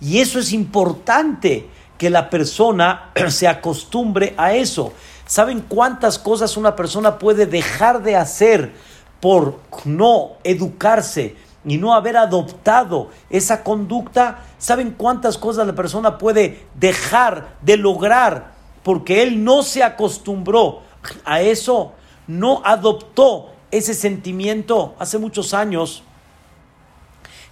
[0.00, 1.66] Y eso es importante
[1.98, 4.92] que la persona se acostumbre a eso.
[5.26, 8.72] ¿Saben cuántas cosas una persona puede dejar de hacer
[9.20, 14.44] por no educarse y no haber adoptado esa conducta?
[14.58, 20.82] ¿Saben cuántas cosas la persona puede dejar de lograr porque él no se acostumbró
[21.24, 21.92] a eso?
[22.26, 24.94] No adoptó ese sentimiento.
[24.98, 26.04] Hace muchos años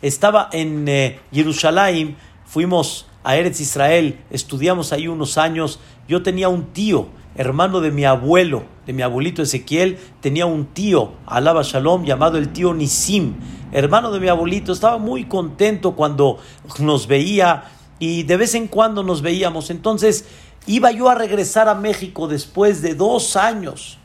[0.02, 5.80] estaba en eh, Jerusalén, fuimos a Eretz Israel, estudiamos ahí unos años.
[6.08, 11.12] Yo tenía un tío, hermano de mi abuelo, de mi abuelito Ezequiel, tenía un tío,
[11.26, 13.34] Alaba Shalom, llamado el tío Nisim,
[13.72, 14.72] hermano de mi abuelito.
[14.72, 16.38] Estaba muy contento cuando
[16.78, 17.64] nos veía
[17.98, 19.70] y de vez en cuando nos veíamos.
[19.70, 20.24] Entonces
[20.66, 23.98] iba yo a regresar a México después de dos años.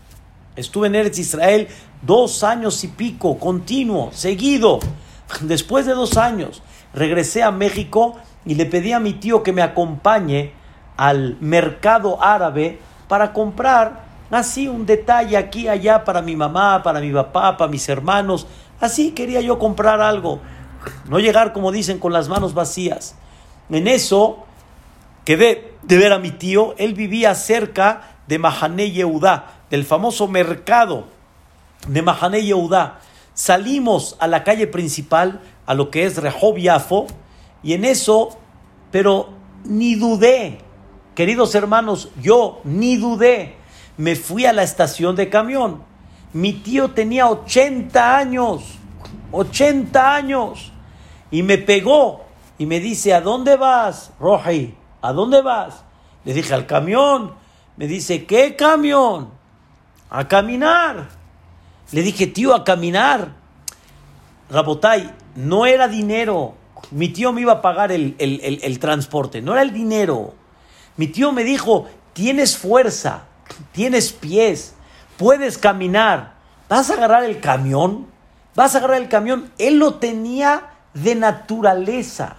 [0.55, 1.67] Estuve en Eretz Israel
[2.01, 4.79] dos años y pico, continuo, seguido.
[5.41, 6.61] Después de dos años,
[6.93, 10.53] regresé a México y le pedí a mi tío que me acompañe
[10.97, 17.11] al mercado árabe para comprar así un detalle aquí allá para mi mamá, para mi
[17.11, 18.47] papá, para mis hermanos.
[18.79, 20.39] Así quería yo comprar algo.
[21.09, 23.15] No llegar, como dicen, con las manos vacías.
[23.69, 24.45] En eso
[25.23, 26.75] quedé de ver a mi tío.
[26.77, 31.05] Él vivía cerca de Mahané Yehudá, del famoso mercado
[31.87, 32.99] de Mahané Yehudá.
[33.33, 37.07] Salimos a la calle principal, a lo que es Rehob Yafo,
[37.63, 38.37] y en eso,
[38.91, 39.29] pero
[39.65, 40.59] ni dudé,
[41.15, 43.55] queridos hermanos, yo ni dudé,
[43.97, 45.83] me fui a la estación de camión.
[46.35, 48.63] Mi tío tenía 80 años,
[49.31, 50.73] 80 años,
[51.31, 52.25] y me pegó
[52.57, 54.75] y me dice, ¿a dónde vas, Roji?
[55.01, 55.85] ¿A dónde vas?
[56.25, 57.35] Le dije, al camión.
[57.77, 59.29] Me dice, ¿qué camión?
[60.09, 61.07] A caminar.
[61.93, 63.31] Le dije, tío, a caminar.
[64.49, 66.55] Rabotay, no era dinero,
[66.91, 70.33] mi tío me iba a pagar el, transporte, no era el dinero.
[70.97, 73.23] Mi tío me dijo, tienes fuerza,
[73.71, 74.74] tienes pies,
[75.17, 76.33] puedes caminar,
[76.69, 78.07] vas a agarrar el camión,
[78.55, 79.51] vas a agarrar el camión.
[79.57, 82.37] Él lo tenía de naturaleza,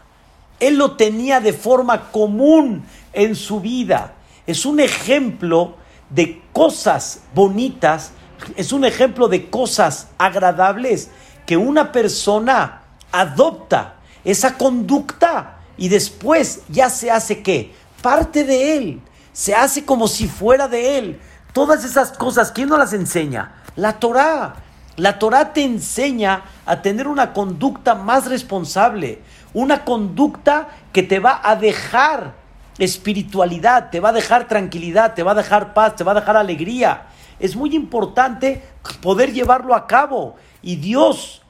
[0.61, 4.15] él lo tenía de forma común en su vida.
[4.47, 5.75] Es un ejemplo
[6.11, 8.13] de cosas bonitas,
[8.57, 11.11] es un ejemplo de cosas agradables
[11.47, 17.73] que una persona adopta esa conducta y después ya se hace qué?
[18.03, 19.01] Parte de él.
[19.33, 21.21] se hace como si fuera de él.
[21.57, 23.63] Todas esas cosas, ¿quién nos las enseña?
[23.77, 24.57] La Torah.
[24.97, 29.23] La Torah te enseña a tener una conducta más responsable,
[29.55, 32.35] una conducta que te va a dejar
[32.77, 36.37] espiritualidad, te va a dejar tranquilidad, te va a dejar paz, te va a dejar
[36.37, 37.07] alegría.
[37.41, 38.63] Es muy importante
[39.01, 40.37] poder llevarlo a cabo.
[40.61, 41.41] Y Dios,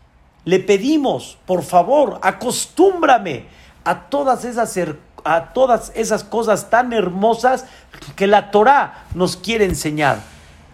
[0.45, 3.47] le pedimos, por favor, acostúmbrame
[3.83, 4.79] a todas esas,
[5.27, 7.67] a todas esas cosas tan hermosas
[8.15, 10.21] que la Torah nos quiere enseñar.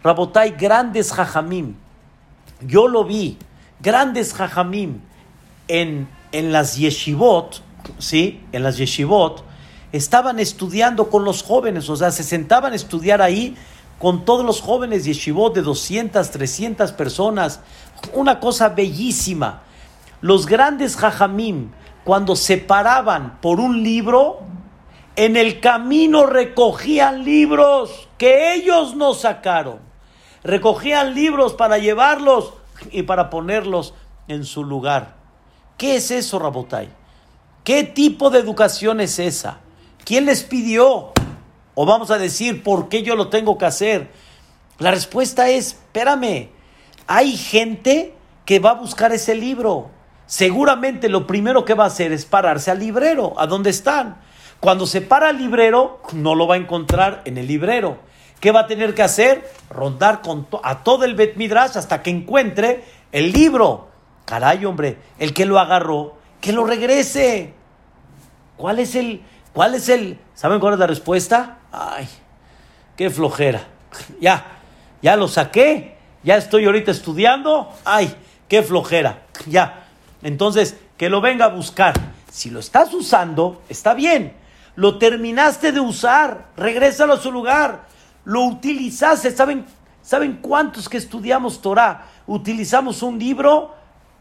[0.05, 1.75] Rabotai, grandes jajamim.
[2.61, 3.38] Yo lo vi,
[3.81, 5.01] grandes jajamim
[5.69, 7.62] en, en las yeshivot,
[7.99, 8.45] ¿sí?
[8.53, 9.45] En las yeshivot,
[9.93, 13.57] estaban estudiando con los jóvenes, o sea, se sentaban a estudiar ahí
[13.99, 17.61] con todos los jóvenes yeshivot de 200, 300 personas.
[18.15, 19.62] Una cosa bellísima.
[20.21, 21.71] Los grandes jajamim,
[22.05, 24.41] cuando se paraban por un libro,
[25.17, 29.79] en el camino recogían libros que ellos no sacaron.
[30.43, 32.55] Recogían libros para llevarlos
[32.91, 33.95] y para ponerlos
[34.29, 35.15] en su lugar.
[35.77, 36.88] ¿Qué es eso, Rabotai?
[37.65, 39.59] ¿Qué tipo de educación es esa?
[40.05, 41.12] ¿Quién les pidió?
[41.75, 44.11] O vamos a decir, ¿por qué yo lo tengo que hacer?
[44.79, 46.49] La respuesta es, espérame,
[47.07, 49.91] hay gente que va a buscar ese libro.
[50.33, 54.16] Seguramente lo primero que va a hacer es pararse al librero, a donde están.
[54.61, 57.99] Cuando se para al librero, no lo va a encontrar en el librero.
[58.40, 59.47] ¿Qué va a tener que hacer?
[59.68, 60.23] Rondar
[60.62, 63.88] a todo el Bet Midrash hasta que encuentre el libro.
[64.25, 67.53] Caray, hombre, el que lo agarró, que lo regrese.
[68.57, 69.21] ¿Cuál es el,
[69.53, 70.18] ¿Cuál es el?
[70.33, 71.59] ¿Saben cuál es la respuesta?
[71.71, 72.09] Ay,
[72.97, 73.68] qué flojera.
[74.18, 74.47] Ya,
[75.03, 75.99] ya lo saqué.
[76.25, 77.71] Ya estoy ahorita estudiando.
[77.85, 78.16] Ay,
[78.49, 79.27] qué flojera.
[79.47, 79.82] Ya.
[80.23, 81.95] Entonces, que lo venga a buscar.
[82.31, 84.35] Si lo estás usando, está bien.
[84.75, 87.87] Lo terminaste de usar, regrésalo a su lugar.
[88.25, 89.31] Lo utilizaste.
[89.31, 89.67] ¿Saben,
[90.03, 93.75] ¿Saben cuántos que estudiamos Torah utilizamos un libro?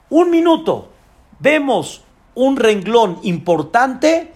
[0.09, 0.91] Un minuto.
[1.39, 2.03] Vemos
[2.35, 4.33] un renglón importante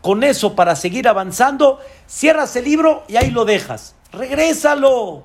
[0.00, 3.94] con eso para seguir avanzando, cierras el libro y ahí lo dejas.
[4.12, 5.24] Regrésalo.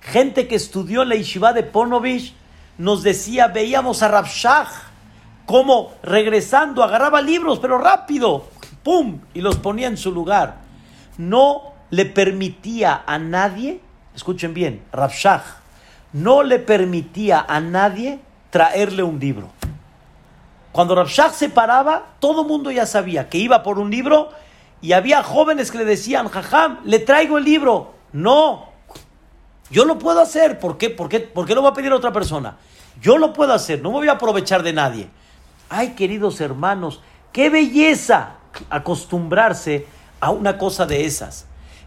[0.00, 2.34] Gente que estudió la Yeshiva de Ponovich
[2.78, 4.66] nos decía, veíamos a Rabshah
[5.46, 8.46] como regresando agarraba libros, pero rápido,
[8.82, 9.20] ¡pum!
[9.34, 10.56] y los ponía en su lugar.
[11.18, 13.80] No le permitía a nadie,
[14.14, 15.42] escuchen bien, Rabshah,
[16.12, 19.50] no le permitía a nadie traerle un libro.
[20.72, 24.30] Cuando Rabshah se paraba, todo el mundo ya sabía que iba por un libro
[24.80, 27.94] y había jóvenes que le decían, jajam, le traigo el libro.
[28.12, 28.71] No,
[29.72, 30.60] yo lo puedo hacer.
[30.60, 30.90] ¿Por qué?
[30.90, 32.58] ¿Por qué, ¿Por qué lo va a pedir a otra persona?
[33.00, 35.10] Yo lo puedo hacer, no me voy a aprovechar de nadie.
[35.68, 37.00] Ay, queridos hermanos,
[37.32, 38.36] qué belleza
[38.70, 39.86] acostumbrarse
[40.20, 41.46] a una cosa de esas.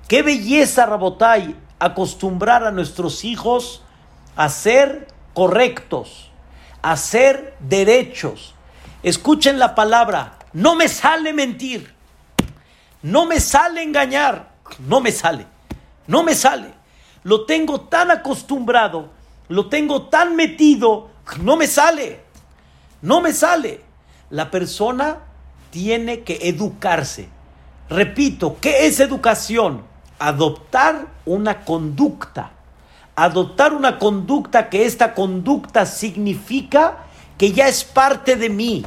[0.10, 3.84] Qué belleza, Rabotai, acostumbrar a nuestros hijos
[4.36, 6.32] a ser correctos,
[6.82, 8.56] a ser derechos,
[9.06, 11.93] Escuchen la palabra, no me sale mentir,
[13.04, 15.45] no me sale engañar, no me sale,
[16.08, 16.74] no me sale.
[17.25, 19.09] Lo tengo tan acostumbrado,
[19.49, 21.09] lo tengo tan metido,
[21.41, 22.21] no me sale,
[23.01, 23.81] no me sale.
[24.29, 25.17] La persona
[25.69, 27.27] tiene que educarse.
[27.89, 29.83] Repito, ¿qué es educación?
[30.19, 32.51] Adoptar una conducta.
[33.17, 36.99] Adoptar una conducta que esta conducta significa
[37.38, 38.85] que ya es parte de mí,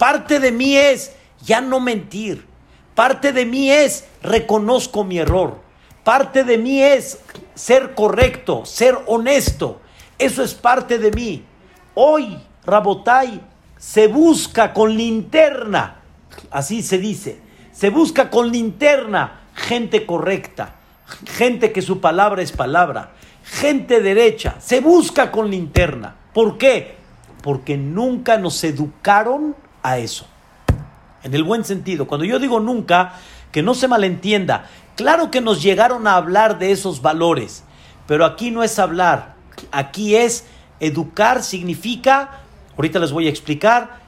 [0.00, 1.12] Parte de mí es
[1.44, 2.46] ya no mentir.
[2.94, 5.60] Parte de mí es reconozco mi error.
[6.04, 7.18] Parte de mí es
[7.54, 9.80] ser correcto, ser honesto.
[10.18, 11.44] Eso es parte de mí.
[11.94, 13.40] Hoy, Rabotai,
[13.76, 15.96] se busca con linterna,
[16.50, 17.40] así se dice,
[17.72, 20.76] se busca con linterna gente correcta,
[21.26, 26.16] gente que su palabra es palabra, gente derecha, se busca con linterna.
[26.32, 26.96] ¿Por qué?
[27.42, 30.26] Porque nunca nos educaron a eso.
[31.22, 32.06] En el buen sentido.
[32.06, 33.14] Cuando yo digo nunca,
[33.52, 34.66] que no se malentienda.
[34.96, 37.64] Claro que nos llegaron a hablar de esos valores,
[38.06, 39.34] pero aquí no es hablar,
[39.72, 40.44] aquí es
[40.80, 42.40] educar, significa,
[42.76, 44.00] ahorita les voy a explicar,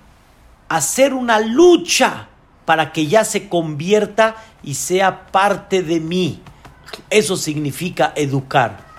[0.69, 2.29] hacer una lucha
[2.65, 6.41] para que ya se convierta y sea parte de mí.
[7.11, 8.93] Eso significa educar.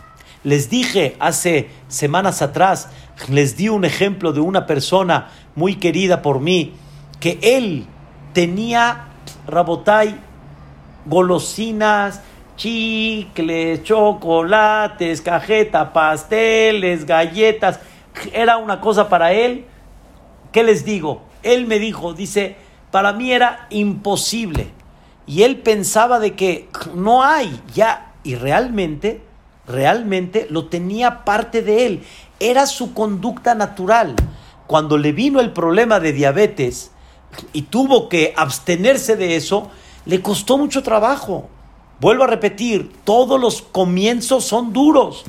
[0.43, 2.89] Les dije hace semanas atrás,
[3.29, 6.73] les di un ejemplo de una persona muy querida por mí,
[7.19, 7.85] que él
[8.33, 9.07] tenía,
[9.47, 10.19] Rabotay,
[11.05, 12.21] golosinas,
[12.55, 17.79] chicles, chocolates, cajeta, pasteles, galletas.
[18.31, 19.65] Era una cosa para él.
[20.51, 21.23] ¿Qué les digo?
[21.41, 22.55] Él me dijo, dice,
[22.91, 24.67] para mí era imposible
[25.25, 29.21] y él pensaba de que no hay ya y realmente
[29.67, 32.03] realmente lo tenía parte de él,
[32.39, 34.15] era su conducta natural.
[34.67, 36.91] Cuando le vino el problema de diabetes
[37.51, 39.71] y tuvo que abstenerse de eso,
[40.05, 41.49] le costó mucho trabajo.
[41.99, 45.23] Vuelvo a repetir, todos los comienzos son duros.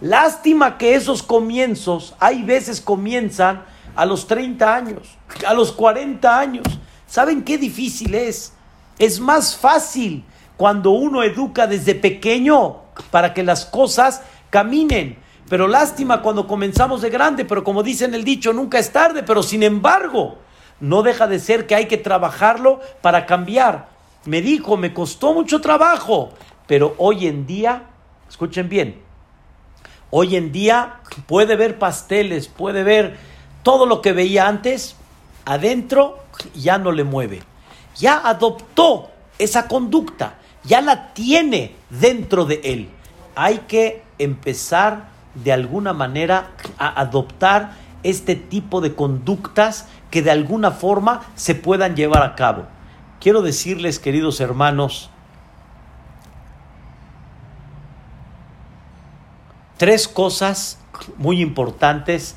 [0.00, 3.64] Lástima que esos comienzos, hay veces comienzan
[3.94, 5.16] a los 30 años,
[5.46, 6.66] a los 40 años.
[7.06, 8.52] ¿Saben qué difícil es?
[8.98, 10.24] Es más fácil
[10.56, 12.78] cuando uno educa desde pequeño
[13.10, 15.18] para que las cosas caminen.
[15.48, 19.22] Pero lástima cuando comenzamos de grande, pero como dice en el dicho, nunca es tarde,
[19.22, 20.38] pero sin embargo,
[20.80, 23.95] no deja de ser que hay que trabajarlo para cambiar.
[24.26, 26.30] Me dijo, me costó mucho trabajo,
[26.66, 27.84] pero hoy en día,
[28.28, 29.00] escuchen bien,
[30.10, 33.16] hoy en día puede ver pasteles, puede ver
[33.62, 34.96] todo lo que veía antes,
[35.44, 36.18] adentro
[36.54, 37.42] ya no le mueve.
[37.96, 42.88] Ya adoptó esa conducta ya la tiene dentro de él.
[43.34, 47.72] Hay que empezar de alguna manera a adoptar
[48.02, 52.66] este tipo de conductas que de alguna forma se puedan llevar a cabo.
[53.26, 55.10] Quiero decirles, queridos hermanos,
[59.78, 60.78] tres cosas
[61.16, 62.36] muy importantes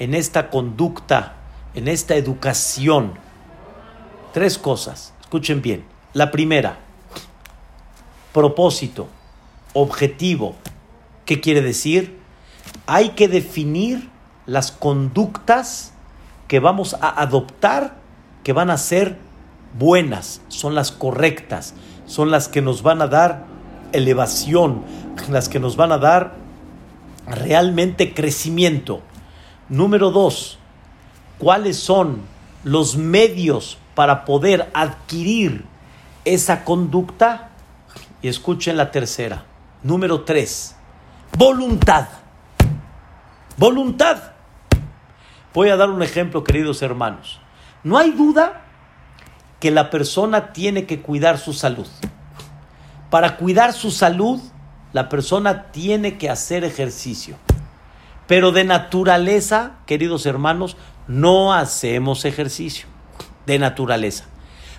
[0.00, 1.36] en esta conducta,
[1.74, 3.12] en esta educación.
[4.32, 5.84] Tres cosas, escuchen bien.
[6.14, 6.80] La primera,
[8.32, 9.06] propósito,
[9.72, 10.56] objetivo.
[11.26, 12.18] ¿Qué quiere decir?
[12.88, 14.10] Hay que definir
[14.46, 15.92] las conductas
[16.48, 17.98] que vamos a adoptar
[18.42, 19.30] que van a ser
[19.78, 21.74] buenas, son las correctas,
[22.06, 23.44] son las que nos van a dar
[23.92, 24.82] elevación,
[25.30, 26.34] las que nos van a dar
[27.26, 29.02] realmente crecimiento.
[29.68, 30.58] Número dos,
[31.38, 32.22] ¿cuáles son
[32.64, 35.64] los medios para poder adquirir
[36.24, 37.50] esa conducta?
[38.20, 39.44] Y escuchen la tercera.
[39.82, 40.76] Número tres.
[41.36, 42.06] Voluntad.
[43.56, 44.32] Voluntad.
[45.52, 47.40] Voy a dar un ejemplo, queridos hermanos.
[47.82, 48.61] No hay duda
[49.62, 51.86] que la persona tiene que cuidar su salud.
[53.10, 54.40] Para cuidar su salud,
[54.92, 57.36] la persona tiene que hacer ejercicio.
[58.26, 62.88] Pero de naturaleza, queridos hermanos, no hacemos ejercicio.
[63.46, 64.24] De naturaleza.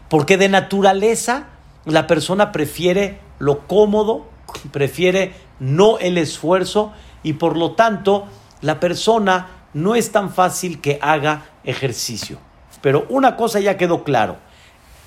[0.09, 1.45] Porque de naturaleza
[1.85, 4.27] la persona prefiere lo cómodo,
[4.73, 6.91] prefiere no el esfuerzo
[7.23, 8.27] y por lo tanto
[8.59, 12.37] la persona no es tan fácil que haga ejercicio.
[12.81, 14.39] Pero una cosa ya quedó claro,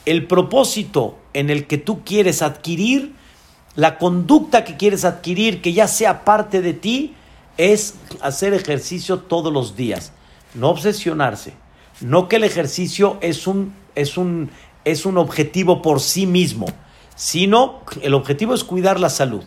[0.07, 3.15] el propósito en el que tú quieres adquirir,
[3.75, 7.15] la conducta que quieres adquirir, que ya sea parte de ti,
[7.59, 10.13] es hacer ejercicio todos los días,
[10.55, 11.53] no obsesionarse,
[12.01, 14.51] no que el ejercicio es un, es un,
[14.85, 16.67] es un objetivo por sí mismo
[17.17, 19.43] sino el objetivo es cuidar la salud.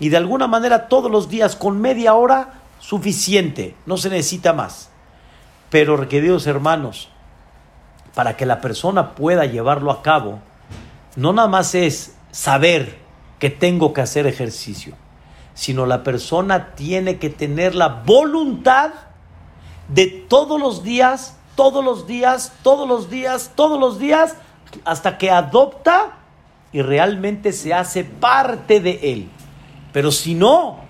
[0.00, 4.90] Y de alguna manera todos los días con media hora suficiente, no se necesita más.
[5.70, 7.08] Pero queridos hermanos,
[8.14, 10.40] para que la persona pueda llevarlo a cabo,
[11.16, 12.98] no nada más es saber
[13.38, 14.94] que tengo que hacer ejercicio,
[15.54, 18.92] sino la persona tiene que tener la voluntad
[19.88, 24.36] de todos los días, todos los días, todos los días, todos los días,
[24.84, 26.18] hasta que adopta
[26.72, 29.28] y realmente se hace parte de él.
[29.92, 30.80] Pero si no,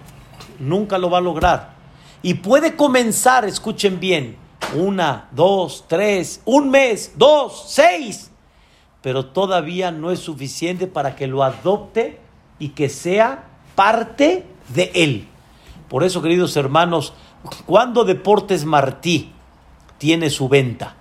[0.58, 1.74] nunca lo va a lograr.
[2.22, 4.38] Y puede comenzar, escuchen bien,
[4.74, 8.30] una, dos, tres, un mes, dos, seis,
[9.02, 12.20] pero todavía no es suficiente para que lo adopte
[12.58, 13.44] y que sea
[13.74, 15.28] parte de él.
[15.88, 17.12] Por eso, queridos hermanos,
[17.66, 19.30] cuando Deportes Martí
[19.98, 20.96] tiene su venta?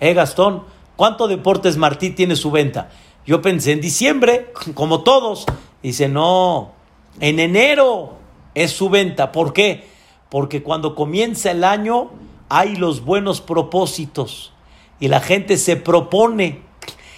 [0.00, 0.64] ¿Eh, Gastón?
[0.96, 2.90] ¿Cuánto Deportes Martí tiene su venta?
[3.24, 5.46] Yo pensé en diciembre, como todos.
[5.82, 6.72] Dice, no,
[7.20, 8.16] en enero
[8.54, 9.32] es su venta.
[9.32, 9.88] ¿Por qué?
[10.28, 12.10] Porque cuando comienza el año
[12.54, 14.52] hay los buenos propósitos
[15.00, 16.60] y la gente se propone.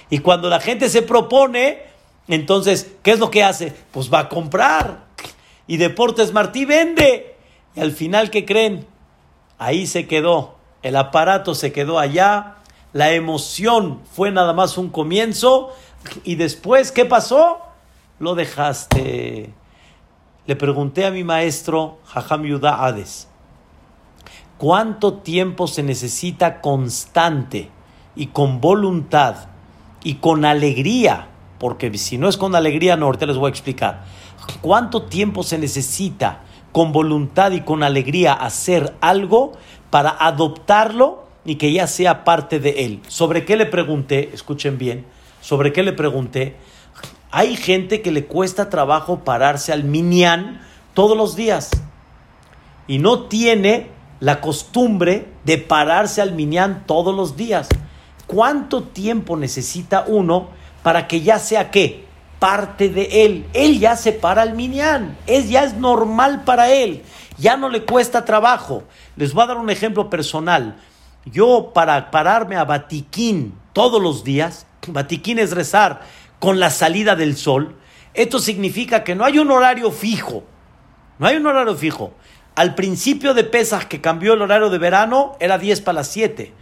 [0.09, 1.83] Y cuando la gente se propone,
[2.29, 3.73] entonces, ¿qué es lo que hace?
[3.91, 5.07] Pues va a comprar.
[5.67, 7.35] Y Deportes Martí vende.
[7.75, 8.87] Y al final, ¿qué creen?
[9.59, 10.55] Ahí se quedó.
[10.83, 12.59] El aparato se quedó allá.
[12.93, 15.73] La emoción fue nada más un comienzo
[16.23, 17.59] y después, ¿qué pasó?
[18.21, 19.53] Lo dejaste.
[20.47, 23.27] Le pregunté a mi maestro, Jajam Yuda Hades,
[24.59, 27.71] ¿cuánto tiempo se necesita constante
[28.17, 29.49] y con voluntad
[30.03, 31.29] y con alegría?
[31.59, 34.05] Porque si no es con alegría, no, ahorita les voy a explicar.
[34.61, 36.43] ¿Cuánto tiempo se necesita
[36.73, 39.53] con voluntad y con alegría hacer algo
[39.91, 43.01] para adoptarlo y que ya sea parte de él?
[43.09, 44.31] ¿Sobre qué le pregunté?
[44.33, 45.07] Escuchen bien
[45.45, 46.57] ¿Sobre qué le pregunté?
[47.31, 50.63] Hay gente que le cuesta trabajo pararse al minyan
[50.95, 51.71] todos los días
[52.87, 53.91] y no tiene
[54.21, 57.69] la costumbre de pararse al minyan todos los días.
[58.27, 60.49] ¿Cuánto tiempo necesita uno
[60.83, 62.05] para que ya sea qué?
[62.39, 63.47] Parte de él.
[63.53, 65.17] Él ya se para al minyan.
[65.27, 67.03] Es, ya es normal para él.
[67.39, 68.85] Ya no le cuesta trabajo.
[69.17, 70.77] Les voy a dar un ejemplo personal.
[71.25, 76.03] Yo para pararme a Batiquín todos los días, Batiquín es rezar
[76.39, 77.77] con la salida del sol,
[78.13, 80.45] esto significa que no hay un horario fijo.
[81.19, 82.13] No hay un horario fijo.
[82.55, 86.53] Al principio de Pesach que cambió el horario de verano era 10 para las 7.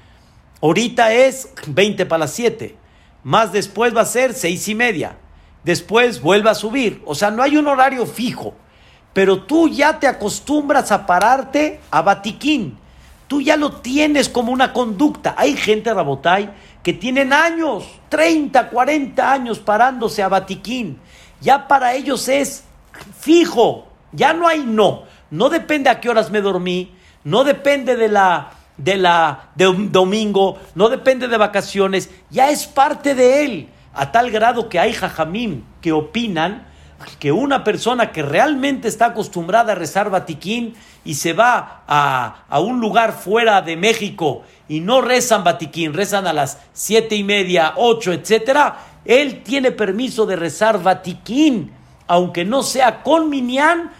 [0.63, 2.77] Ahorita es 20 para las 7.
[3.25, 5.17] Más después va a ser 6 y media.
[5.65, 7.03] Después vuelve a subir.
[7.05, 8.55] O sea, no hay un horario fijo.
[9.13, 12.79] Pero tú ya te acostumbras a pararte a Batiquín.
[13.29, 15.35] Tú ya lo tienes como una conducta.
[15.37, 16.51] Hay gente, Rabotay,
[16.83, 20.99] que tienen años, 30, 40 años parándose a Batiquín.
[21.43, 22.65] Ya para ellos es
[23.21, 23.89] fijo.
[24.13, 25.05] Ya no hay no.
[25.33, 26.93] No depende a qué horas me dormí.
[27.25, 32.67] No depende de la de la de un domingo, no depende de vacaciones, ya es
[32.67, 36.67] parte de él, a tal grado que hay jajamim que opinan
[37.19, 40.75] que una persona que realmente está acostumbrada a rezar batiquín
[41.05, 46.29] y se va a, a un lugar fuera de México y no rezan batiquín, rezan
[46.29, 51.73] a las siete y media, ocho, etcétera, él tiene permiso de rezar batiquín,
[52.07, 53.91] aunque no sea con minyan,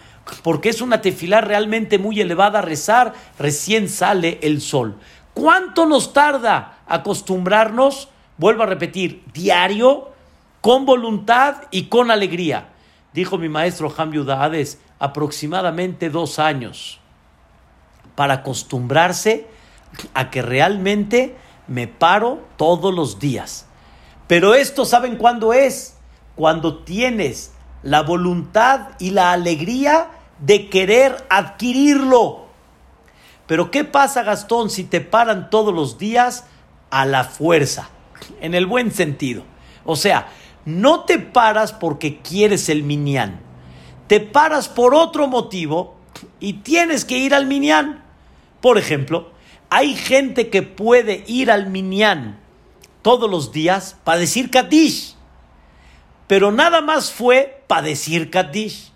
[0.41, 4.97] porque es una tefilá realmente muy elevada a rezar, recién sale el sol.
[5.33, 8.09] ¿Cuánto nos tarda acostumbrarnos?
[8.37, 10.11] Vuelvo a repetir, diario,
[10.61, 12.69] con voluntad y con alegría.
[13.13, 16.99] Dijo mi maestro Ham Yudades, aproximadamente dos años
[18.15, 19.47] para acostumbrarse
[20.13, 21.35] a que realmente
[21.67, 23.65] me paro todos los días.
[24.27, 25.97] Pero esto, ¿saben cuándo es?
[26.35, 27.53] Cuando tienes
[27.83, 30.09] la voluntad y la alegría
[30.39, 32.47] de querer adquirirlo.
[33.45, 36.45] Pero ¿qué pasa, Gastón, si te paran todos los días
[36.89, 37.89] a la fuerza?
[38.41, 39.43] En el buen sentido.
[39.83, 40.27] O sea,
[40.65, 43.41] no te paras porque quieres el minián.
[44.07, 45.95] Te paras por otro motivo
[46.39, 48.03] y tienes que ir al minián.
[48.61, 49.31] Por ejemplo,
[49.69, 52.39] hay gente que puede ir al minián
[53.01, 55.12] todos los días para decir Kadish
[56.33, 58.91] pero nada más fue para decir Kaddish.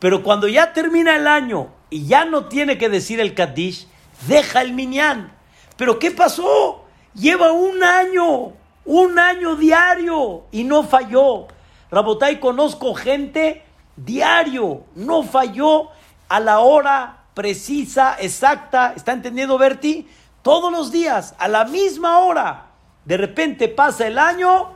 [0.00, 3.86] Pero cuando ya termina el año y ya no tiene que decir el Kaddish,
[4.26, 5.32] deja el minyan.
[5.76, 6.84] Pero ¿qué pasó?
[7.14, 8.54] Lleva un año,
[8.84, 11.46] un año diario y no falló.
[11.92, 13.62] Rabotai, conozco gente
[13.94, 15.90] diario, no falló
[16.28, 18.94] a la hora precisa, exacta.
[18.96, 20.08] ¿Está entendiendo, Berti?
[20.42, 22.72] Todos los días, a la misma hora.
[23.04, 24.72] De repente pasa el año,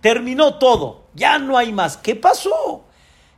[0.00, 1.05] terminó todo.
[1.16, 1.96] Ya no hay más.
[1.96, 2.84] ¿Qué pasó?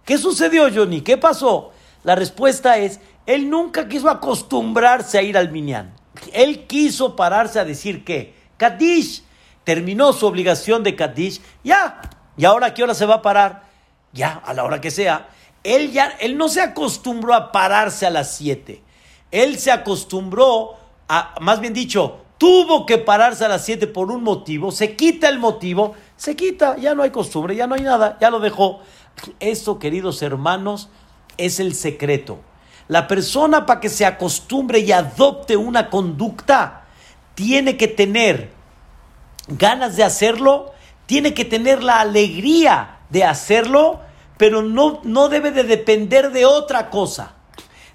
[0.05, 1.01] ¿Qué sucedió, Johnny?
[1.01, 1.73] ¿Qué pasó?
[2.03, 5.95] La respuesta es, él nunca quiso acostumbrarse a ir al Minyan.
[6.33, 9.23] Él quiso pararse a decir que Kadish
[9.65, 11.41] terminó su obligación de Kadish.
[11.63, 12.01] Ya.
[12.37, 13.63] ¿Y ahora a qué hora se va a parar?
[14.13, 15.29] Ya, a la hora que sea.
[15.63, 18.83] Él ya, él no se acostumbró a pararse a las 7.
[19.31, 20.77] Él se acostumbró
[21.09, 25.29] a, más bien dicho, tuvo que pararse a las 7 por un motivo, se quita
[25.29, 28.81] el motivo, se quita, ya no hay costumbre, ya no hay nada, ya lo dejó.
[29.39, 30.91] Eso, queridos hermanos,
[31.39, 32.41] es el secreto.
[32.89, 36.87] La persona para que se acostumbre y adopte una conducta
[37.35, 38.51] tiene que tener
[39.47, 40.73] ganas de hacerlo,
[41.07, 44.01] tiene que tener la alegría de hacerlo,
[44.39, 47.35] pero no, no debe de depender de otra cosa.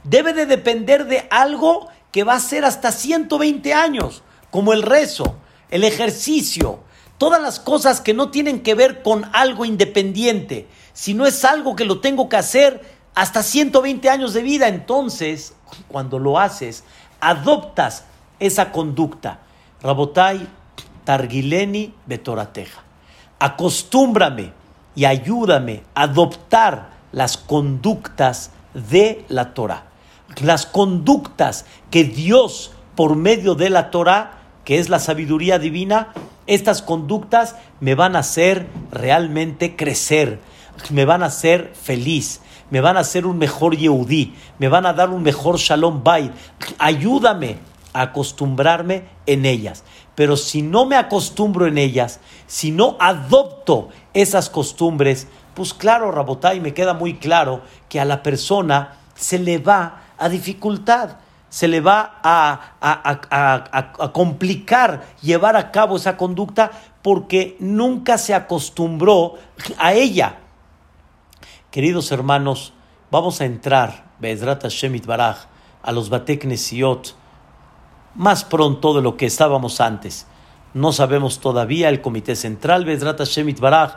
[0.06, 5.36] Debe de depender de algo que va a ser hasta 120 años como el rezo,
[5.70, 6.80] el ejercicio,
[7.24, 11.86] todas las cosas que no tienen que ver con algo independiente, sino es algo que
[11.86, 12.82] lo tengo que hacer
[13.16, 14.68] hasta 120 años de vida.
[14.68, 15.56] Entonces,
[15.88, 16.84] cuando lo haces,
[17.22, 18.04] adoptas
[18.42, 19.40] esa conducta.
[19.82, 20.50] Rabotai,
[21.06, 22.84] Targileni, Betorateja.
[23.40, 24.52] Acostúmbrame
[24.94, 29.86] y ayúdame a adoptar las conductas de la Torah.
[30.42, 36.14] Las conductas que Dios, por medio de la Torah, que es la sabiduría divina,
[36.48, 40.40] estas conductas me van a hacer realmente crecer,
[40.90, 44.94] me van a hacer feliz, me van a hacer un mejor Yehudí, me van a
[44.94, 46.32] dar un mejor Shalom Bay.
[46.80, 47.58] Ayúdame
[47.94, 49.84] a acostumbrarme en ellas.
[50.16, 56.60] Pero si no me acostumbro en ellas, si no adopto esas costumbres, pues claro, Rabotai,
[56.60, 61.18] me queda muy claro que a la persona se le va a dificultad
[61.54, 66.72] se le va a, complicar llevar a cabo esa conducta
[67.04, 69.36] porque nunca se acostumbró
[69.78, 70.40] a ella.
[71.70, 72.74] Queridos hermanos,
[73.12, 75.46] vamos a entrar, Be'ezrat Hashem Baraj,
[75.84, 77.16] a los Batek Nesiot
[78.16, 80.26] más pronto de lo que estábamos antes.
[80.74, 83.92] No sabemos todavía, el Comité Central, Be'ezrat Hashem Baraj,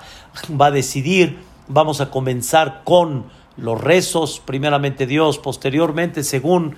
[0.61, 3.25] va a decidir, vamos a comenzar con
[3.57, 6.77] los rezos, primeramente Dios, posteriormente, según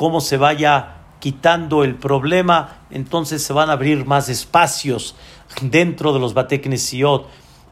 [0.00, 5.14] cómo se vaya quitando el problema, entonces se van a abrir más espacios
[5.60, 7.26] dentro de los Bateknesiot,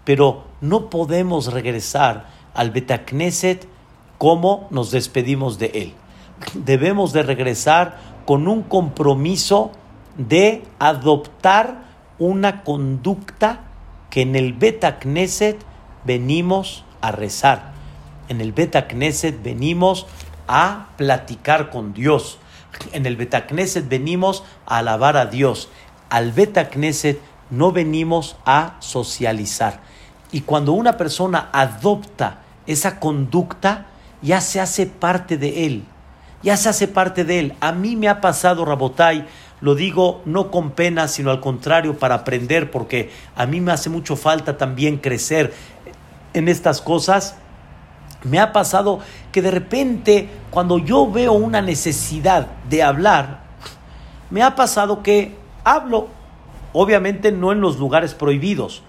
[0.04, 3.66] pero no podemos regresar al Betakneset
[4.18, 5.94] como nos despedimos de él.
[6.52, 9.72] Debemos de regresar con un compromiso
[10.18, 11.84] de adoptar
[12.18, 13.60] una conducta
[14.10, 15.64] que en el Betakneset
[16.04, 17.72] venimos a rezar.
[18.28, 20.06] En el Betakneset venimos
[20.48, 22.38] a platicar con Dios
[22.92, 25.68] en el Betacneset venimos a alabar a Dios.
[26.10, 27.20] Al Betacneset
[27.50, 29.80] no venimos a socializar.
[30.30, 33.86] Y cuando una persona adopta esa conducta,
[34.20, 35.84] ya se hace parte de él.
[36.42, 37.54] Ya se hace parte de él.
[37.60, 39.26] A mí me ha pasado, Rabotai,
[39.60, 43.90] lo digo no con pena, sino al contrario, para aprender, porque a mí me hace
[43.90, 45.52] mucho falta también crecer
[46.34, 47.36] en estas cosas
[48.24, 49.00] me ha pasado
[49.32, 53.40] que de repente cuando yo veo una necesidad de hablar,
[54.30, 56.08] me ha pasado que hablo,
[56.72, 58.82] obviamente no en los lugares prohibidos.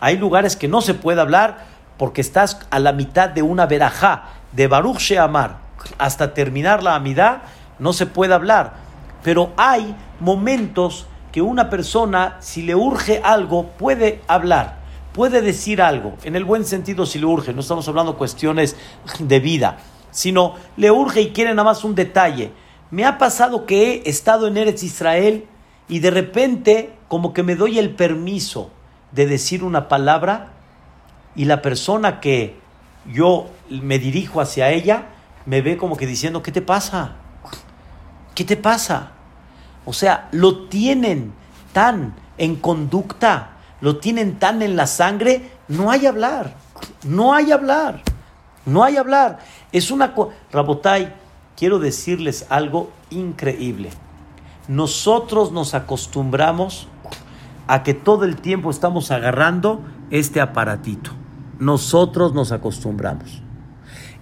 [0.00, 1.66] Hay lugares que no se puede hablar
[1.98, 5.58] porque estás a la mitad de una verajá de Baruch Sheamar
[5.98, 7.42] hasta terminar la amidad,
[7.78, 8.74] no se puede hablar.
[9.22, 14.79] Pero hay momentos que una persona, si le urge algo, puede hablar
[15.12, 18.76] puede decir algo, en el buen sentido si le urge, no estamos hablando cuestiones
[19.18, 19.78] de vida,
[20.10, 22.52] sino le urge y quiere nada más un detalle.
[22.90, 25.46] Me ha pasado que he estado en Eretz Israel
[25.88, 28.70] y de repente como que me doy el permiso
[29.12, 30.52] de decir una palabra
[31.34, 32.56] y la persona que
[33.12, 35.06] yo me dirijo hacia ella
[35.46, 37.16] me ve como que diciendo, ¿qué te pasa?
[38.34, 39.12] ¿Qué te pasa?
[39.84, 41.32] O sea, lo tienen
[41.72, 46.54] tan en conducta lo tienen tan en la sangre, no hay hablar,
[47.04, 48.02] no hay hablar,
[48.66, 49.38] no hay hablar.
[49.72, 50.14] Es una...
[50.52, 51.14] Rabotai,
[51.56, 53.90] quiero decirles algo increíble.
[54.68, 56.88] Nosotros nos acostumbramos
[57.66, 61.12] a que todo el tiempo estamos agarrando este aparatito.
[61.58, 63.42] Nosotros nos acostumbramos.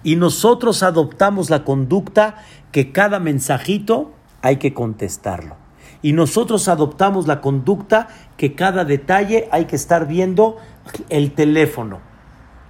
[0.03, 2.37] Y nosotros adoptamos la conducta
[2.71, 5.68] que cada mensajito hay que contestarlo
[6.01, 10.57] y nosotros adoptamos la conducta que cada detalle hay que estar viendo
[11.09, 11.99] el teléfono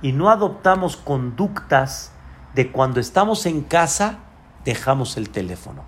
[0.02, 2.12] y no adoptamos conductas
[2.56, 4.20] de cuando estamos en casa
[4.66, 5.84] dejamos el teléfono.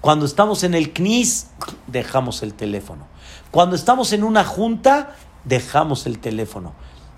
[0.00, 1.48] Cuando estamos en el CNIS
[1.86, 3.06] dejamos el teléfono.
[3.50, 5.14] Cuando estamos en una junta
[5.44, 6.72] dejamos el teléfono.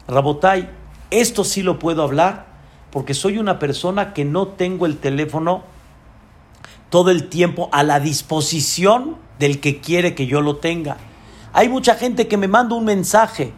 [0.06, 0.70] Rabotay,
[1.10, 2.46] esto sí lo puedo hablar
[2.90, 5.64] porque soy una persona que no tengo el teléfono
[6.90, 10.96] todo el tiempo a la disposición del que quiere que yo lo tenga.
[11.52, 13.52] Hay mucha gente que me manda un mensaje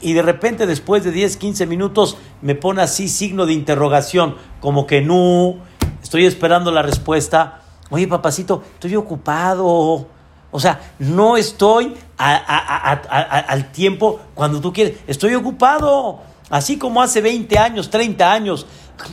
[0.00, 4.86] y de repente después de 10, 15 minutos me pone así signo de interrogación, como
[4.86, 5.56] que no,
[6.02, 7.62] estoy esperando la respuesta.
[7.90, 10.06] Oye, papacito, estoy ocupado.
[10.50, 14.98] O sea, no estoy al tiempo cuando tú quieres.
[15.06, 16.20] Estoy ocupado.
[16.50, 18.66] Así como hace 20 años, 30 años,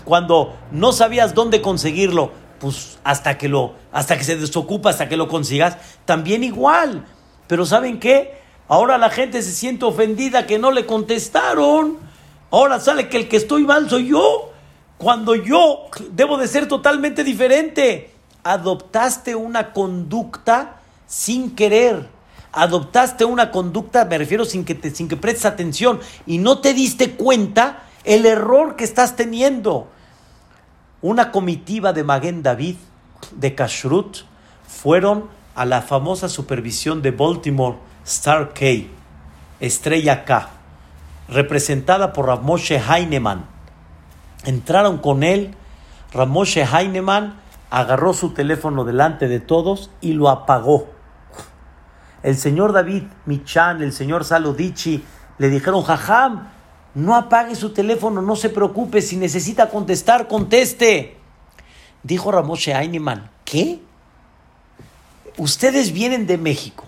[0.05, 5.17] cuando no sabías dónde conseguirlo pues hasta que lo, hasta que se desocupa, hasta que
[5.17, 7.05] lo consigas, también igual.
[7.47, 8.39] Pero ¿saben qué?
[8.67, 11.97] Ahora la gente se siente ofendida que no le contestaron.
[12.51, 14.51] Ahora sale que el que estoy mal soy yo.
[14.97, 18.11] Cuando yo debo de ser totalmente diferente.
[18.43, 22.07] Adoptaste una conducta sin querer.
[22.51, 26.73] Adoptaste una conducta, me refiero sin que, te, sin que prestes atención y no te
[26.73, 29.89] diste cuenta el error que estás teniendo
[31.05, 32.77] una comitiva de Maguen David
[33.35, 34.23] de Kashrut
[34.67, 38.87] fueron a la famosa supervisión de Baltimore Star K,
[39.59, 40.49] Estrella K,
[41.29, 43.45] representada por Ramoshe Heinemann.
[44.45, 45.53] Entraron con él,
[46.11, 47.35] Ramoshe Heinemann
[47.69, 50.87] agarró su teléfono delante de todos y lo apagó.
[52.23, 55.05] El señor David Michan, el señor Salodici,
[55.37, 56.49] le dijeron, Jajam,
[56.95, 59.01] no apague su teléfono, no se preocupe.
[59.01, 61.17] Si necesita contestar, conteste.
[62.01, 63.79] Dijo Ramoshe Heinemann, ¿qué?
[65.37, 66.85] Ustedes vienen de México,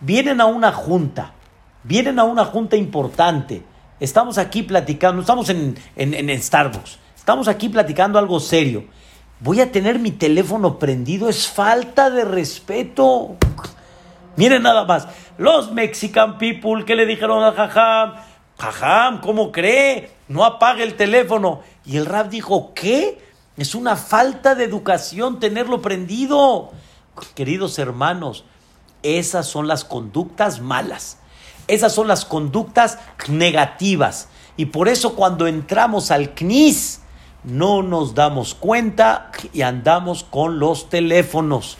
[0.00, 1.34] vienen a una junta,
[1.82, 3.62] vienen a una junta importante.
[4.00, 8.84] Estamos aquí platicando, estamos en, en Starbucks, estamos aquí platicando algo serio.
[9.40, 13.36] Voy a tener mi teléfono prendido, es falta de respeto.
[14.36, 18.14] Miren nada más, los Mexican people que le dijeron a Jajam,
[18.58, 20.10] Jajam, ¿cómo cree?
[20.28, 21.60] No apague el teléfono.
[21.84, 23.18] Y el rab dijo, ¿qué?
[23.56, 26.72] Es una falta de educación tenerlo prendido.
[27.34, 28.44] Queridos hermanos,
[29.02, 31.18] esas son las conductas malas.
[31.68, 32.98] Esas son las conductas
[33.28, 34.28] negativas.
[34.56, 37.00] Y por eso cuando entramos al CNIS
[37.44, 41.78] no nos damos cuenta y andamos con los teléfonos.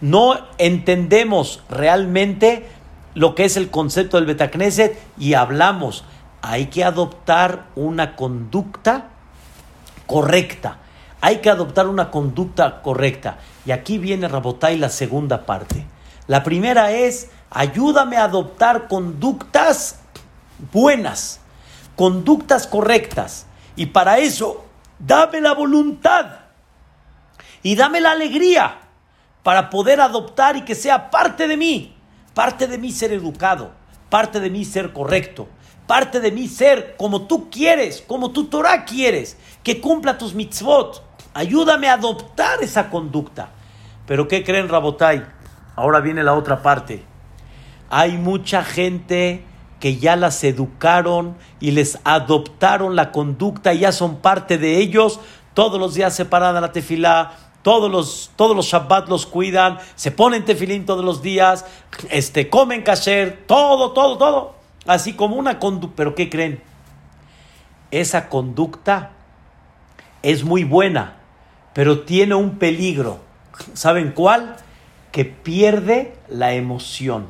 [0.00, 2.66] No entendemos realmente
[3.14, 6.04] lo que es el concepto del Betacneset y hablamos.
[6.46, 9.06] Hay que adoptar una conducta
[10.06, 10.76] correcta.
[11.22, 13.38] Hay que adoptar una conducta correcta.
[13.64, 15.86] Y aquí viene Rabotay la segunda parte.
[16.26, 20.00] La primera es, ayúdame a adoptar conductas
[20.70, 21.40] buenas,
[21.96, 23.46] conductas correctas.
[23.74, 24.66] Y para eso,
[24.98, 26.26] dame la voluntad
[27.62, 28.80] y dame la alegría
[29.42, 31.96] para poder adoptar y que sea parte de mí.
[32.34, 33.72] Parte de mí ser educado,
[34.10, 35.48] parte de mí ser correcto,
[35.86, 41.02] parte de mí ser como tú quieres, como tu Torah quieres, que cumpla tus mitzvot.
[41.34, 43.50] Ayúdame a adoptar esa conducta.
[44.06, 45.24] Pero ¿qué creen, Rabotai?
[45.76, 47.02] Ahora viene la otra parte.
[47.90, 49.44] Hay mucha gente
[49.80, 55.20] que ya las educaron y les adoptaron la conducta y ya son parte de ellos.
[55.52, 57.32] Todos los días se paran a la tefilá,
[57.62, 61.64] todos los, todos los Shabbat los cuidan, se ponen tefilín todos los días,
[62.10, 64.63] este, comen kasher, todo, todo, todo.
[64.86, 65.96] Así como una conducta.
[65.96, 66.60] ¿Pero qué creen?
[67.90, 69.12] Esa conducta
[70.22, 71.16] es muy buena,
[71.72, 73.20] pero tiene un peligro.
[73.74, 74.56] ¿Saben cuál?
[75.12, 77.26] Que pierde la emoción.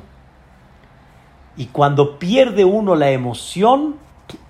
[1.57, 3.97] Y cuando pierde uno la emoción,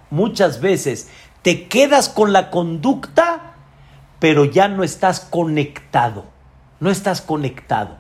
[0.10, 1.10] muchas veces
[1.42, 3.54] te quedas con la conducta,
[4.20, 6.26] pero ya no estás conectado.
[6.80, 7.98] No estás conectado.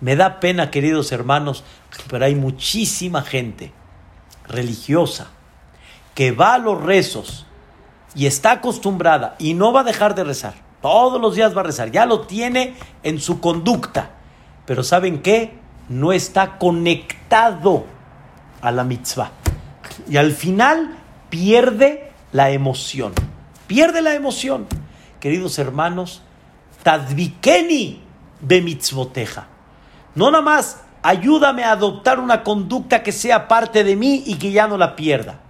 [0.00, 1.64] Me da pena, queridos hermanos,
[2.08, 3.72] pero hay muchísima gente
[4.46, 5.28] religiosa
[6.14, 7.46] que va a los rezos
[8.14, 10.54] y está acostumbrada y no va a dejar de rezar.
[10.80, 11.90] Todos los días va a rezar.
[11.90, 14.10] Ya lo tiene en su conducta.
[14.66, 15.58] Pero ¿saben qué?
[15.88, 17.86] No está conectado
[18.60, 19.30] a la mitzvah.
[20.08, 20.96] Y al final
[21.30, 23.12] pierde la emoción.
[23.66, 24.66] Pierde la emoción.
[25.20, 26.22] Queridos hermanos,
[26.82, 28.02] tadvikeni
[28.40, 29.46] de mitzvoteja.
[30.14, 34.52] No nada más ayúdame a adoptar una conducta que sea parte de mí y que
[34.52, 35.40] ya no la pierda,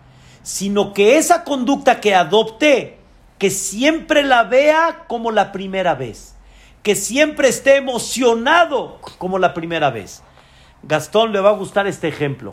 [0.43, 2.99] sino que esa conducta que adopte,
[3.39, 6.35] que siempre la vea como la primera vez,
[6.83, 10.23] que siempre esté emocionado como la primera vez.
[10.83, 12.53] Gastón le va a gustar este ejemplo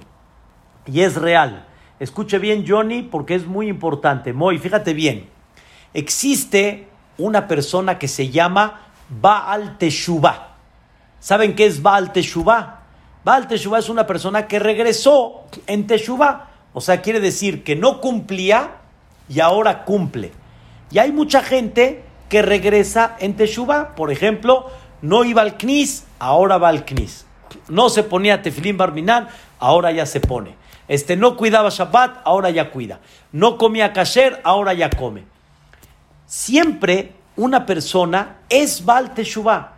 [0.86, 1.66] y es real.
[2.00, 4.34] Escuche bien, Johnny, porque es muy importante.
[4.34, 5.30] Moy, fíjate bien.
[5.94, 6.88] Existe
[7.18, 10.56] una persona que se llama Baal Teshuvah.
[11.20, 12.79] ¿Saben qué es Baal Teshuvah?
[13.24, 16.48] Baal Teshuvah es una persona que regresó en Teshuvah.
[16.74, 18.78] O sea, quiere decir que no cumplía
[19.28, 20.32] y ahora cumple.
[20.92, 23.96] Y hay mucha gente que regresa en Teshuvah.
[23.96, 24.68] Por ejemplo,
[25.02, 27.26] no iba al Knis, ahora va al Knis.
[27.68, 29.28] No se ponía tefilín barminán,
[29.60, 30.56] ahora ya se pone.
[30.88, 33.00] Este no cuidaba Shabbat, ahora ya cuida.
[33.32, 35.24] No comía kasher, ahora ya come.
[36.26, 39.74] Siempre una persona es Baal Teshuvah.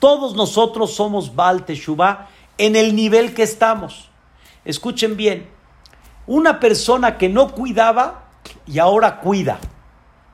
[0.00, 2.28] Todos nosotros somos Baal Teshuvah
[2.58, 4.10] en el nivel que estamos.
[4.64, 5.48] Escuchen bien,
[6.26, 8.24] una persona que no cuidaba
[8.66, 9.58] y ahora cuida,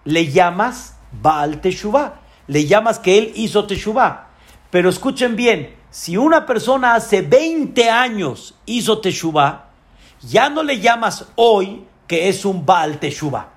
[0.04, 4.28] le llamas Baal Teshuvah, le llamas que él hizo Teshuvah.
[4.70, 9.66] Pero escuchen bien, si una persona hace 20 años hizo Teshuvah,
[10.22, 13.48] ya no le llamas hoy que es un Baal Teshuvah.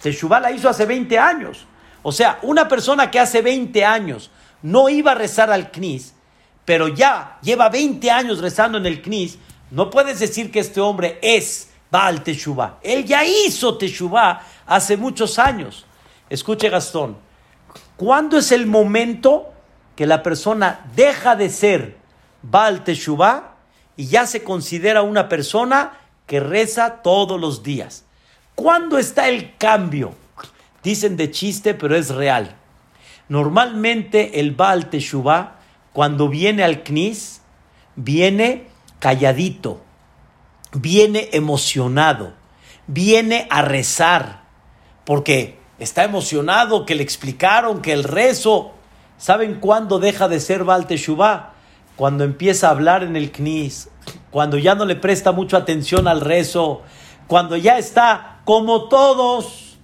[0.00, 1.66] Teshuvah la hizo hace 20 años.
[2.02, 4.30] O sea, una persona que hace 20 años
[4.62, 6.14] no iba a rezar al Knis,
[6.64, 9.38] pero ya lleva 20 años rezando en el Knis,
[9.70, 12.78] no puedes decir que este hombre es Baal Teshuvah.
[12.82, 15.86] Él ya hizo Teshuvah hace muchos años.
[16.30, 17.16] Escuche Gastón,
[17.96, 19.52] ¿cuándo es el momento
[19.96, 21.96] que la persona deja de ser
[22.42, 23.54] Baal Teshuvah
[23.96, 25.92] y ya se considera una persona
[26.26, 28.04] que reza todos los días?
[28.54, 30.14] ¿Cuándo está el cambio?
[30.82, 32.56] Dicen de chiste, pero es real.
[33.28, 35.61] Normalmente el Baal Teshuvah
[35.92, 37.42] cuando viene al CNIS,
[37.96, 38.66] viene
[38.98, 39.82] calladito,
[40.72, 42.32] viene emocionado,
[42.86, 44.44] viene a rezar,
[45.04, 48.72] porque está emocionado que le explicaron que el rezo,
[49.18, 51.52] ¿saben cuándo deja de ser Baal Teshuvah?
[51.96, 53.90] Cuando empieza a hablar en el CNIS,
[54.30, 56.82] cuando ya no le presta mucha atención al rezo,
[57.26, 59.76] cuando ya está como todos,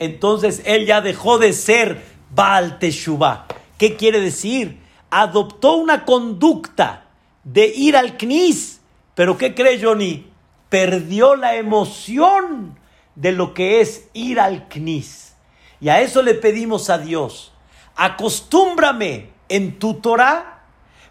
[0.00, 3.46] entonces él ya dejó de ser Baal Teshuvah.
[3.78, 4.81] ¿Qué quiere decir?
[5.12, 7.04] Adoptó una conducta
[7.44, 8.80] de ir al CNIS.
[9.14, 10.26] Pero ¿qué cree Johnny?
[10.70, 12.78] Perdió la emoción
[13.14, 15.34] de lo que es ir al CNIS.
[15.80, 17.52] Y a eso le pedimos a Dios.
[17.94, 20.62] Acostúmbrame en tu Torah,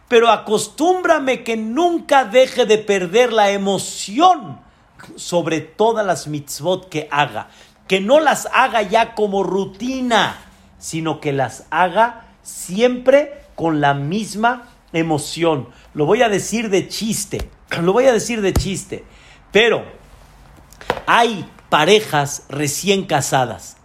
[0.07, 4.59] pero acostúmbrame que nunca deje de perder la emoción
[5.15, 7.49] sobre todas las mitzvot que haga.
[7.87, 10.39] Que no las haga ya como rutina,
[10.79, 15.67] sino que las haga siempre con la misma emoción.
[15.93, 17.47] Lo voy a decir de chiste,
[17.83, 19.03] lo voy a decir de chiste,
[19.51, 19.85] pero
[21.05, 23.77] hay parejas recién casadas.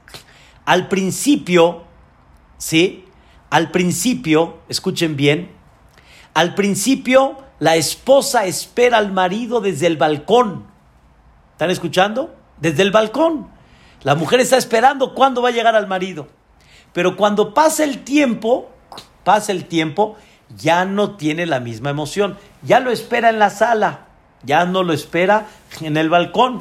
[0.64, 1.84] Al principio,
[2.56, 3.04] ¿sí?
[3.50, 5.50] Al principio, escuchen bien,
[6.32, 10.64] al principio la esposa espera al marido desde el balcón.
[11.52, 12.34] ¿Están escuchando?
[12.62, 13.48] Desde el balcón.
[14.04, 16.28] La mujer está esperando cuándo va a llegar al marido.
[16.94, 18.70] Pero cuando pasa el tiempo,
[19.26, 20.16] pasa el tiempo,
[20.56, 22.38] ya no tiene la misma emoción.
[22.62, 24.06] Ya lo espera en la sala,
[24.44, 25.46] ya no lo espera
[25.80, 26.60] en el balcón.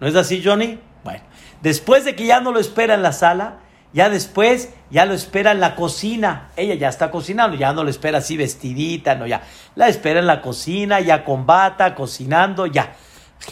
[0.00, 0.80] ¿No es así, Johnny?
[1.04, 1.20] Bueno,
[1.62, 3.58] después de que ya no lo espera en la sala,
[3.92, 6.48] ya después ya lo espera en la cocina.
[6.56, 9.42] Ella ya está cocinando, ya no lo espera así vestidita, no, ya.
[9.76, 12.94] La espera en la cocina, ya con bata, cocinando, ya.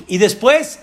[0.09, 0.83] Y después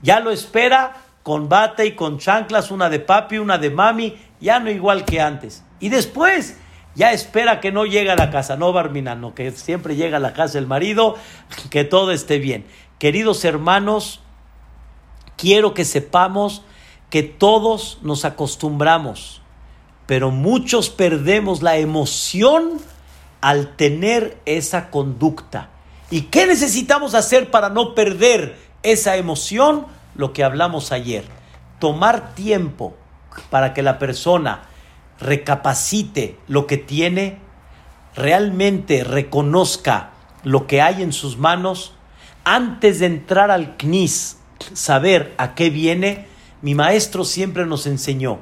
[0.00, 4.58] ya lo espera con bata y con chanclas, una de papi, una de mami, ya
[4.58, 5.62] no igual que antes.
[5.80, 6.56] Y después
[6.94, 10.20] ya espera que no llegue a la casa, no Barmina, no, que siempre llega a
[10.20, 11.16] la casa el marido,
[11.70, 12.66] que todo esté bien.
[12.98, 14.20] Queridos hermanos,
[15.36, 16.62] quiero que sepamos
[17.10, 19.42] que todos nos acostumbramos,
[20.06, 22.80] pero muchos perdemos la emoción
[23.40, 25.70] al tener esa conducta.
[26.10, 29.86] ¿Y qué necesitamos hacer para no perder esa emoción?
[30.14, 31.24] Lo que hablamos ayer,
[31.80, 32.94] tomar tiempo
[33.50, 34.62] para que la persona
[35.24, 37.38] recapacite lo que tiene,
[38.14, 40.10] realmente reconozca
[40.44, 41.94] lo que hay en sus manos,
[42.44, 44.38] antes de entrar al CNIS,
[44.74, 46.26] saber a qué viene,
[46.60, 48.38] mi maestro siempre nos enseñó,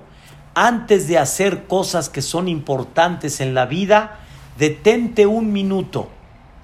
[0.54, 4.18] antes de hacer cosas que son importantes en la vida,
[4.58, 6.10] detente un minuto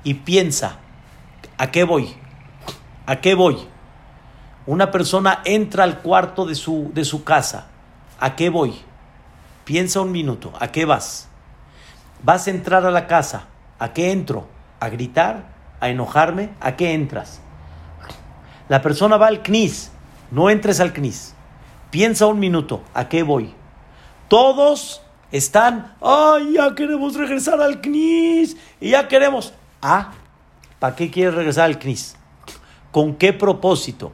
[0.03, 0.79] y piensa,
[1.57, 2.15] ¿a qué voy?
[3.07, 3.57] ¿A qué voy?
[4.67, 7.69] Una persona entra al cuarto de su, de su casa,
[8.19, 8.75] ¿a qué voy?
[9.69, 11.29] Piensa un minuto, ¿a qué vas?
[12.23, 13.49] ¿Vas a entrar a la casa?
[13.79, 14.47] ¿A qué entro?
[14.81, 15.45] ¿A gritar?
[15.79, 16.55] ¿A enojarme?
[16.59, 17.43] ¿A qué entras?
[18.71, 19.91] La persona va al CNIS,
[20.31, 21.35] no entres al CNIS.
[21.91, 23.53] Piensa un minuto, ¿a qué voy?
[24.29, 25.03] Todos
[25.33, 29.53] están, ay, ya queremos regresar al CNIS y ya queremos.
[29.83, 30.13] Ah,
[30.79, 32.17] ¿para qué quieres regresar al CNIS?
[32.91, 34.13] ¿Con qué propósito?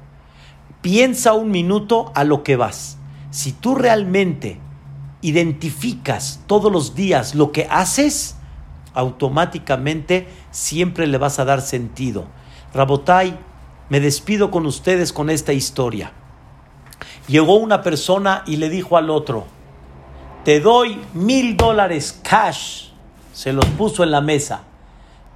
[0.81, 2.99] Piensa un minuto a lo que vas.
[3.31, 4.59] Si tú realmente
[5.25, 8.37] identificas todos los días lo que haces,
[8.93, 12.27] automáticamente siempre le vas a dar sentido.
[12.75, 13.39] Rabotai,
[13.89, 16.13] me despido con ustedes con esta historia.
[17.27, 19.47] Llegó una persona y le dijo al otro,
[20.45, 22.89] te doy mil dólares cash,
[23.33, 24.65] se los puso en la mesa,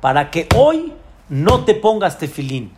[0.03, 0.93] para que hoy
[1.31, 2.73] no te pongas tefilín.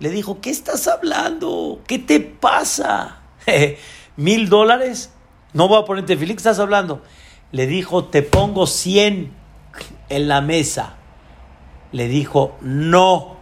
[0.00, 1.80] Le dijo, ¿qué estás hablando?
[1.86, 3.18] ¿Qué te pasa?
[4.16, 5.12] ¿Mil dólares?
[5.52, 7.02] No voy a poner tefilín, ¿qué estás hablando?
[7.50, 9.32] Le dijo, te pongo cien
[10.08, 10.94] en la mesa.
[11.92, 13.36] Le dijo, no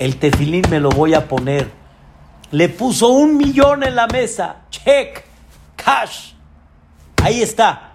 [0.00, 1.70] el tefilín me lo voy a poner.
[2.50, 5.24] Le puso un millón en la mesa, check,
[5.76, 6.32] cash.
[7.22, 7.92] Ahí está.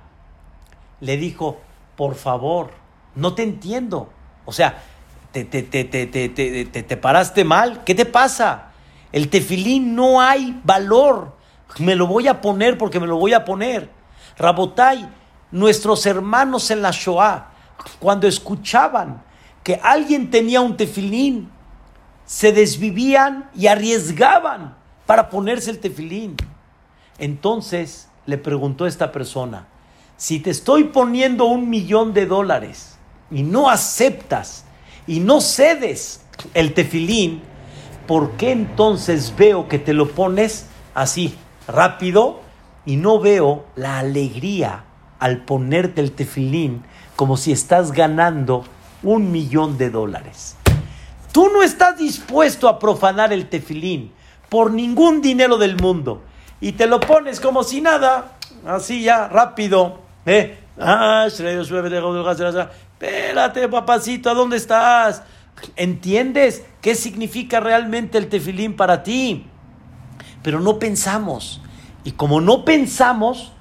[1.02, 1.60] Le dijo,
[1.98, 2.70] por favor,
[3.16, 4.12] no te entiendo.
[4.46, 4.84] O sea,
[5.32, 7.84] te, te, te, te, paraste mal.
[7.84, 8.72] ¿Qué te pasa?
[9.12, 11.36] El tefilín no hay valor.
[11.80, 13.90] Me lo voy a poner porque me lo voy a poner.
[14.38, 15.10] Rabotai,
[15.52, 17.50] nuestros hermanos en la Shoah,
[18.00, 19.24] cuando escuchaban
[19.64, 21.50] que alguien tenía un tefilín,
[22.26, 26.36] se desvivían y arriesgaban para ponerse el tefilín.
[27.18, 29.68] Entonces le preguntó esta persona,
[30.18, 32.98] si te estoy poniendo un millón de dólares
[33.30, 34.66] y no aceptas
[35.08, 36.22] y no cedes
[36.54, 37.42] el tefilín,
[38.08, 41.36] ¿por qué entonces veo que te lo pones así,
[41.68, 42.42] rápido,
[42.86, 44.84] y no veo la alegría
[45.20, 46.84] al ponerte el tefilín
[47.16, 48.64] como si estás ganando
[49.04, 50.56] un millón de dólares?
[51.32, 54.12] Tú no estás dispuesto a profanar el tefilín
[54.50, 56.22] por ningún dinero del mundo
[56.62, 60.00] y te lo pones como si nada, así ya, rápido.
[60.26, 60.58] ¿eh?
[62.94, 65.24] Espérate, papacito, ¿a dónde estás?
[65.76, 69.46] ¿Entiendes qué significa realmente el tefilín para ti?
[70.46, 71.60] Pero no pensamos.
[72.04, 73.52] Y como no pensamos,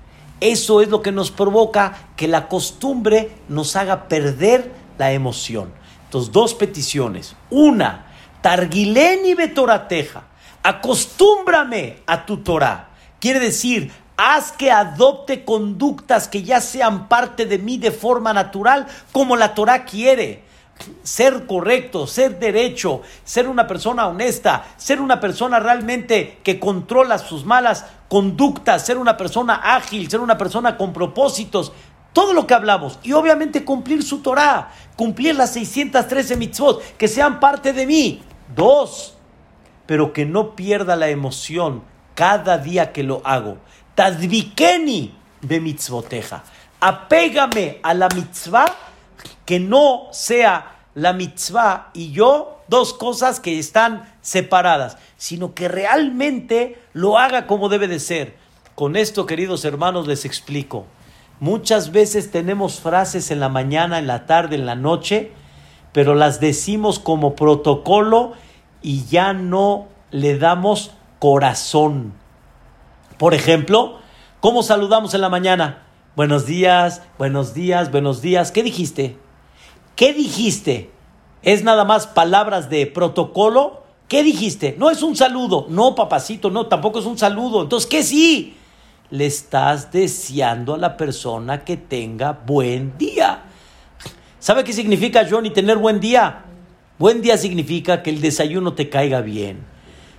[0.41, 5.72] eso es lo que nos provoca que la costumbre nos haga perder la emoción.
[6.05, 7.37] Entonces, dos peticiones.
[7.49, 8.05] Una,
[8.43, 10.24] Targileni betorateja,
[10.62, 12.91] acostúmbrame a tu Torah.
[13.18, 18.87] Quiere decir, haz que adopte conductas que ya sean parte de mí de forma natural,
[19.11, 20.43] como la Torah quiere.
[21.03, 27.45] Ser correcto, ser derecho, ser una persona honesta, ser una persona realmente que controla sus
[27.45, 31.72] malas conductas, ser una persona ágil, ser una persona con propósitos,
[32.12, 32.99] todo lo que hablamos.
[33.03, 38.22] Y obviamente cumplir su Torah, cumplir las 613 mitzvot, que sean parte de mí.
[38.55, 39.14] Dos,
[39.87, 41.83] pero que no pierda la emoción
[42.14, 43.59] cada día que lo hago.
[43.95, 46.43] Tadvikeni de mitzvoteja.
[46.81, 48.66] Apégame a la mitzvah
[49.45, 56.78] que no sea la mitzvah y yo dos cosas que están separadas, sino que realmente
[56.92, 58.36] lo haga como debe de ser.
[58.74, 60.86] Con esto, queridos hermanos, les explico.
[61.40, 65.32] Muchas veces tenemos frases en la mañana, en la tarde, en la noche,
[65.92, 68.32] pero las decimos como protocolo
[68.82, 72.14] y ya no le damos corazón.
[73.18, 73.99] Por ejemplo,
[74.40, 75.82] ¿cómo saludamos en la mañana?
[76.16, 78.53] Buenos días, buenos días, buenos días.
[78.53, 79.16] ¿Qué dijiste?
[79.97, 80.90] ¿Qué dijiste?
[81.42, 83.84] ¿Es nada más palabras de protocolo?
[84.09, 84.74] ¿Qué dijiste?
[84.78, 85.66] No es un saludo.
[85.68, 87.62] No, papacito, no, tampoco es un saludo.
[87.62, 88.57] Entonces, ¿qué sí?
[89.11, 93.45] Le estás deseando a la persona que tenga buen día.
[94.38, 96.45] ¿Sabe qué significa, Johnny, tener buen día?
[96.99, 99.64] Buen día significa que el desayuno te caiga bien,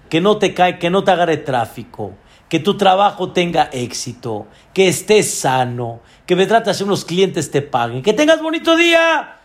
[0.10, 2.14] que no te cae, que no te agarre tráfico,
[2.50, 8.02] que tu trabajo tenga éxito, que estés sano, que me tratas unos clientes te paguen,
[8.02, 9.40] que tengas bonito día.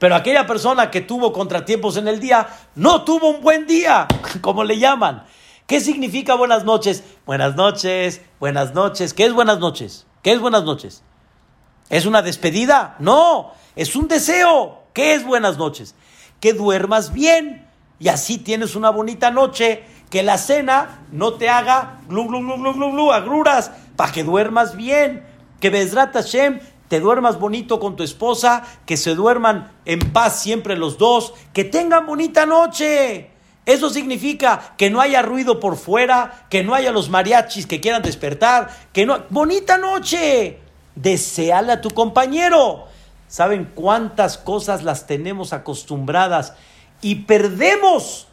[0.00, 4.08] Pero aquella persona que tuvo contratiempos en el día no tuvo un buen día,
[4.40, 5.24] como le llaman.
[5.66, 7.04] ¿Qué significa buenas noches?
[7.26, 9.12] Buenas noches, buenas noches.
[9.12, 10.06] ¿Qué es buenas noches?
[10.22, 11.02] ¿Qué es buenas noches?
[11.90, 12.96] ¿Es una despedida?
[12.98, 14.84] No, es un deseo.
[14.94, 15.94] ¿Qué es buenas noches?
[16.40, 19.84] Que duermas bien y así tienes una bonita noche.
[20.08, 24.76] Que la cena no te haga glu, glu, glu, glu, glu, agruras para que duermas
[24.76, 25.26] bien.
[25.60, 26.58] Que Bezrat Hashem
[26.90, 31.62] te duermas bonito con tu esposa, que se duerman en paz siempre los dos, que
[31.62, 33.30] tengan bonita noche.
[33.64, 38.02] Eso significa que no haya ruido por fuera, que no haya los mariachis que quieran
[38.02, 39.22] despertar, que no...
[39.30, 40.58] Bonita noche.
[40.96, 42.86] Deseale a tu compañero.
[43.28, 46.54] ¿Saben cuántas cosas las tenemos acostumbradas
[47.02, 48.26] y perdemos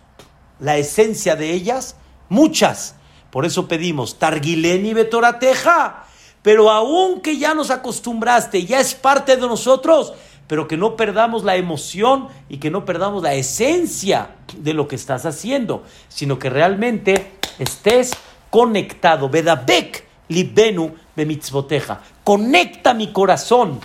[0.59, 1.95] la esencia de ellas?
[2.27, 2.95] Muchas.
[3.29, 6.06] Por eso pedimos, Targileni Betorateja
[6.47, 10.13] pero aunque ya nos acostumbraste, ya es parte de nosotros,
[10.47, 14.95] pero que no perdamos la emoción y que no perdamos la esencia de lo que
[14.95, 18.13] estás haciendo, sino que realmente estés
[18.49, 19.27] conectado.
[19.27, 21.99] Vedabek libenu de mitzvoteja.
[22.23, 23.81] Conecta mi corazón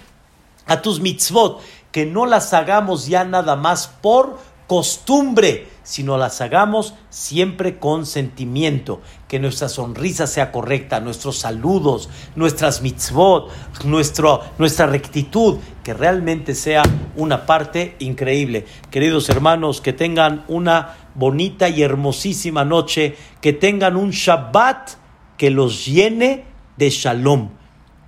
[0.66, 1.60] a tus mitzvot,
[1.90, 4.38] que no las hagamos ya nada más por
[4.72, 12.80] costumbre, sino las hagamos siempre con sentimiento, que nuestra sonrisa sea correcta, nuestros saludos, nuestras
[12.80, 13.50] mitzvot,
[13.84, 16.84] nuestro, nuestra rectitud, que realmente sea
[17.16, 18.64] una parte increíble.
[18.90, 24.92] Queridos hermanos, que tengan una bonita y hermosísima noche, que tengan un Shabbat
[25.36, 26.44] que los llene
[26.78, 27.50] de shalom,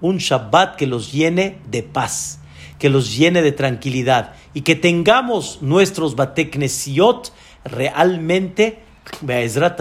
[0.01, 2.41] un Shabbat que los llene de paz,
[2.79, 7.33] que los llene de tranquilidad y que tengamos nuestros Bateknesiot
[7.64, 8.83] realmente,
[9.20, 9.81] Be'ezrat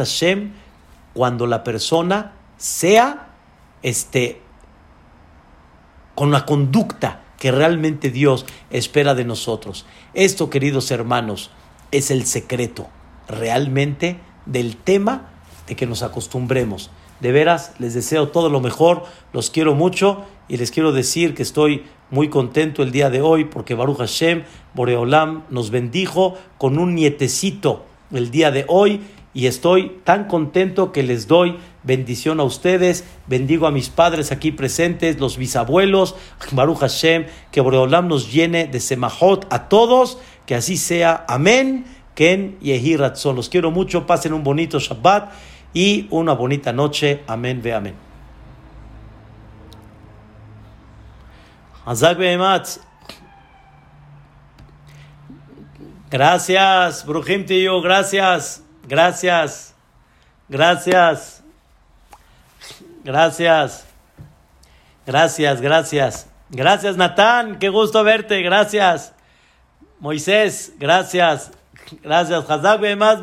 [1.14, 3.30] cuando la persona sea
[3.82, 4.42] este,
[6.16, 9.86] con la conducta que realmente Dios espera de nosotros.
[10.14, 11.52] Esto, queridos hermanos,
[11.92, 12.88] es el secreto
[13.28, 15.30] realmente del tema
[15.68, 16.90] de que nos acostumbremos.
[17.20, 21.44] De veras, les deseo todo lo mejor, los quiero mucho y les quiero decir que
[21.44, 21.84] estoy
[22.14, 24.44] muy contento el día de hoy porque Baruch Hashem,
[24.76, 29.02] Boreolam, nos bendijo con un nietecito el día de hoy
[29.34, 34.52] y estoy tan contento que les doy bendición a ustedes, bendigo a mis padres aquí
[34.52, 36.16] presentes, los bisabuelos,
[36.52, 42.60] Baruch Hashem, que Boreolam nos llene de semajot a todos, que así sea, amén, Ken
[42.62, 43.36] Yehi Ratzon.
[43.36, 45.32] Los quiero mucho, pasen un bonito Shabbat
[45.74, 48.13] y una bonita noche, amén, ve amén.
[56.10, 59.76] Gracias, Brujim Tío, gracias, gracias,
[60.48, 61.44] gracias,
[63.04, 63.86] gracias,
[65.06, 69.14] gracias, gracias, gracias, Natán, qué gusto verte, gracias,
[70.00, 71.52] Moisés, gracias,
[72.02, 73.20] gracias, Hazak más,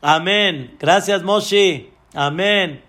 [0.00, 2.82] amén, gracias, Moshi, amén.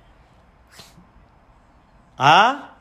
[2.18, 2.73] ¿Ah?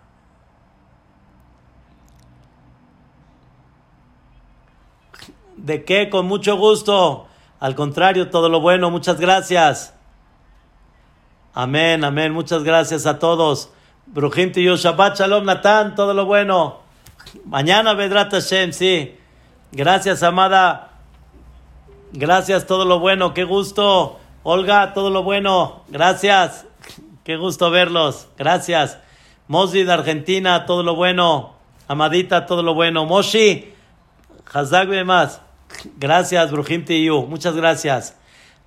[5.63, 6.11] ¿De qué?
[6.11, 7.29] Con mucho gusto.
[7.61, 8.91] Al contrario, todo lo bueno.
[8.91, 9.95] Muchas gracias.
[11.55, 12.33] Amén, amén.
[12.33, 13.71] Muchas gracias a todos.
[14.07, 16.81] Brujim yo Shabbat Shalom Natán, todo lo bueno.
[17.45, 19.17] Mañana Vedrat Hashem, sí.
[19.71, 20.91] Gracias, amada.
[22.13, 23.33] Gracias, todo lo bueno.
[23.33, 24.19] Qué gusto.
[24.43, 25.85] Olga, todo lo bueno.
[25.89, 26.67] Gracias.
[27.23, 28.27] Qué gusto verlos.
[28.37, 28.99] Gracias.
[29.47, 31.55] Mosi de Argentina, todo lo bueno.
[31.87, 33.07] Amadita, todo lo bueno.
[33.07, 33.73] Moshi,
[34.53, 35.41] Hazak más.
[35.97, 37.27] Gracias, Brujim Tiyu.
[37.27, 38.17] Muchas gracias.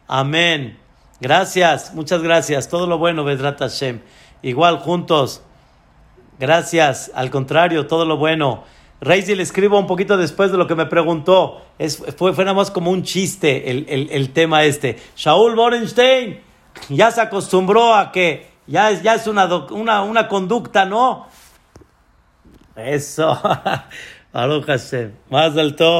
[0.08, 0.78] Amén.
[1.20, 2.68] Gracias, muchas gracias.
[2.68, 4.01] Todo lo bueno, Vedrat Hashem.
[4.41, 5.41] Igual juntos.
[6.39, 7.12] Gracias.
[7.16, 8.64] Al contrario, todo lo bueno.
[9.01, 11.62] Reisi le escribo un poquito después de lo que me preguntó.
[11.78, 14.97] Es, fue, fue nada más como un chiste el, el, el tema este.
[15.16, 16.39] Shaul Borenstein
[16.89, 21.28] ya se acostumbró a que ya es, ya es una, una, una conducta, ¿no?
[22.76, 23.39] Eso.
[24.34, 25.14] Baruch Hashem.
[25.30, 25.93] Más del todo.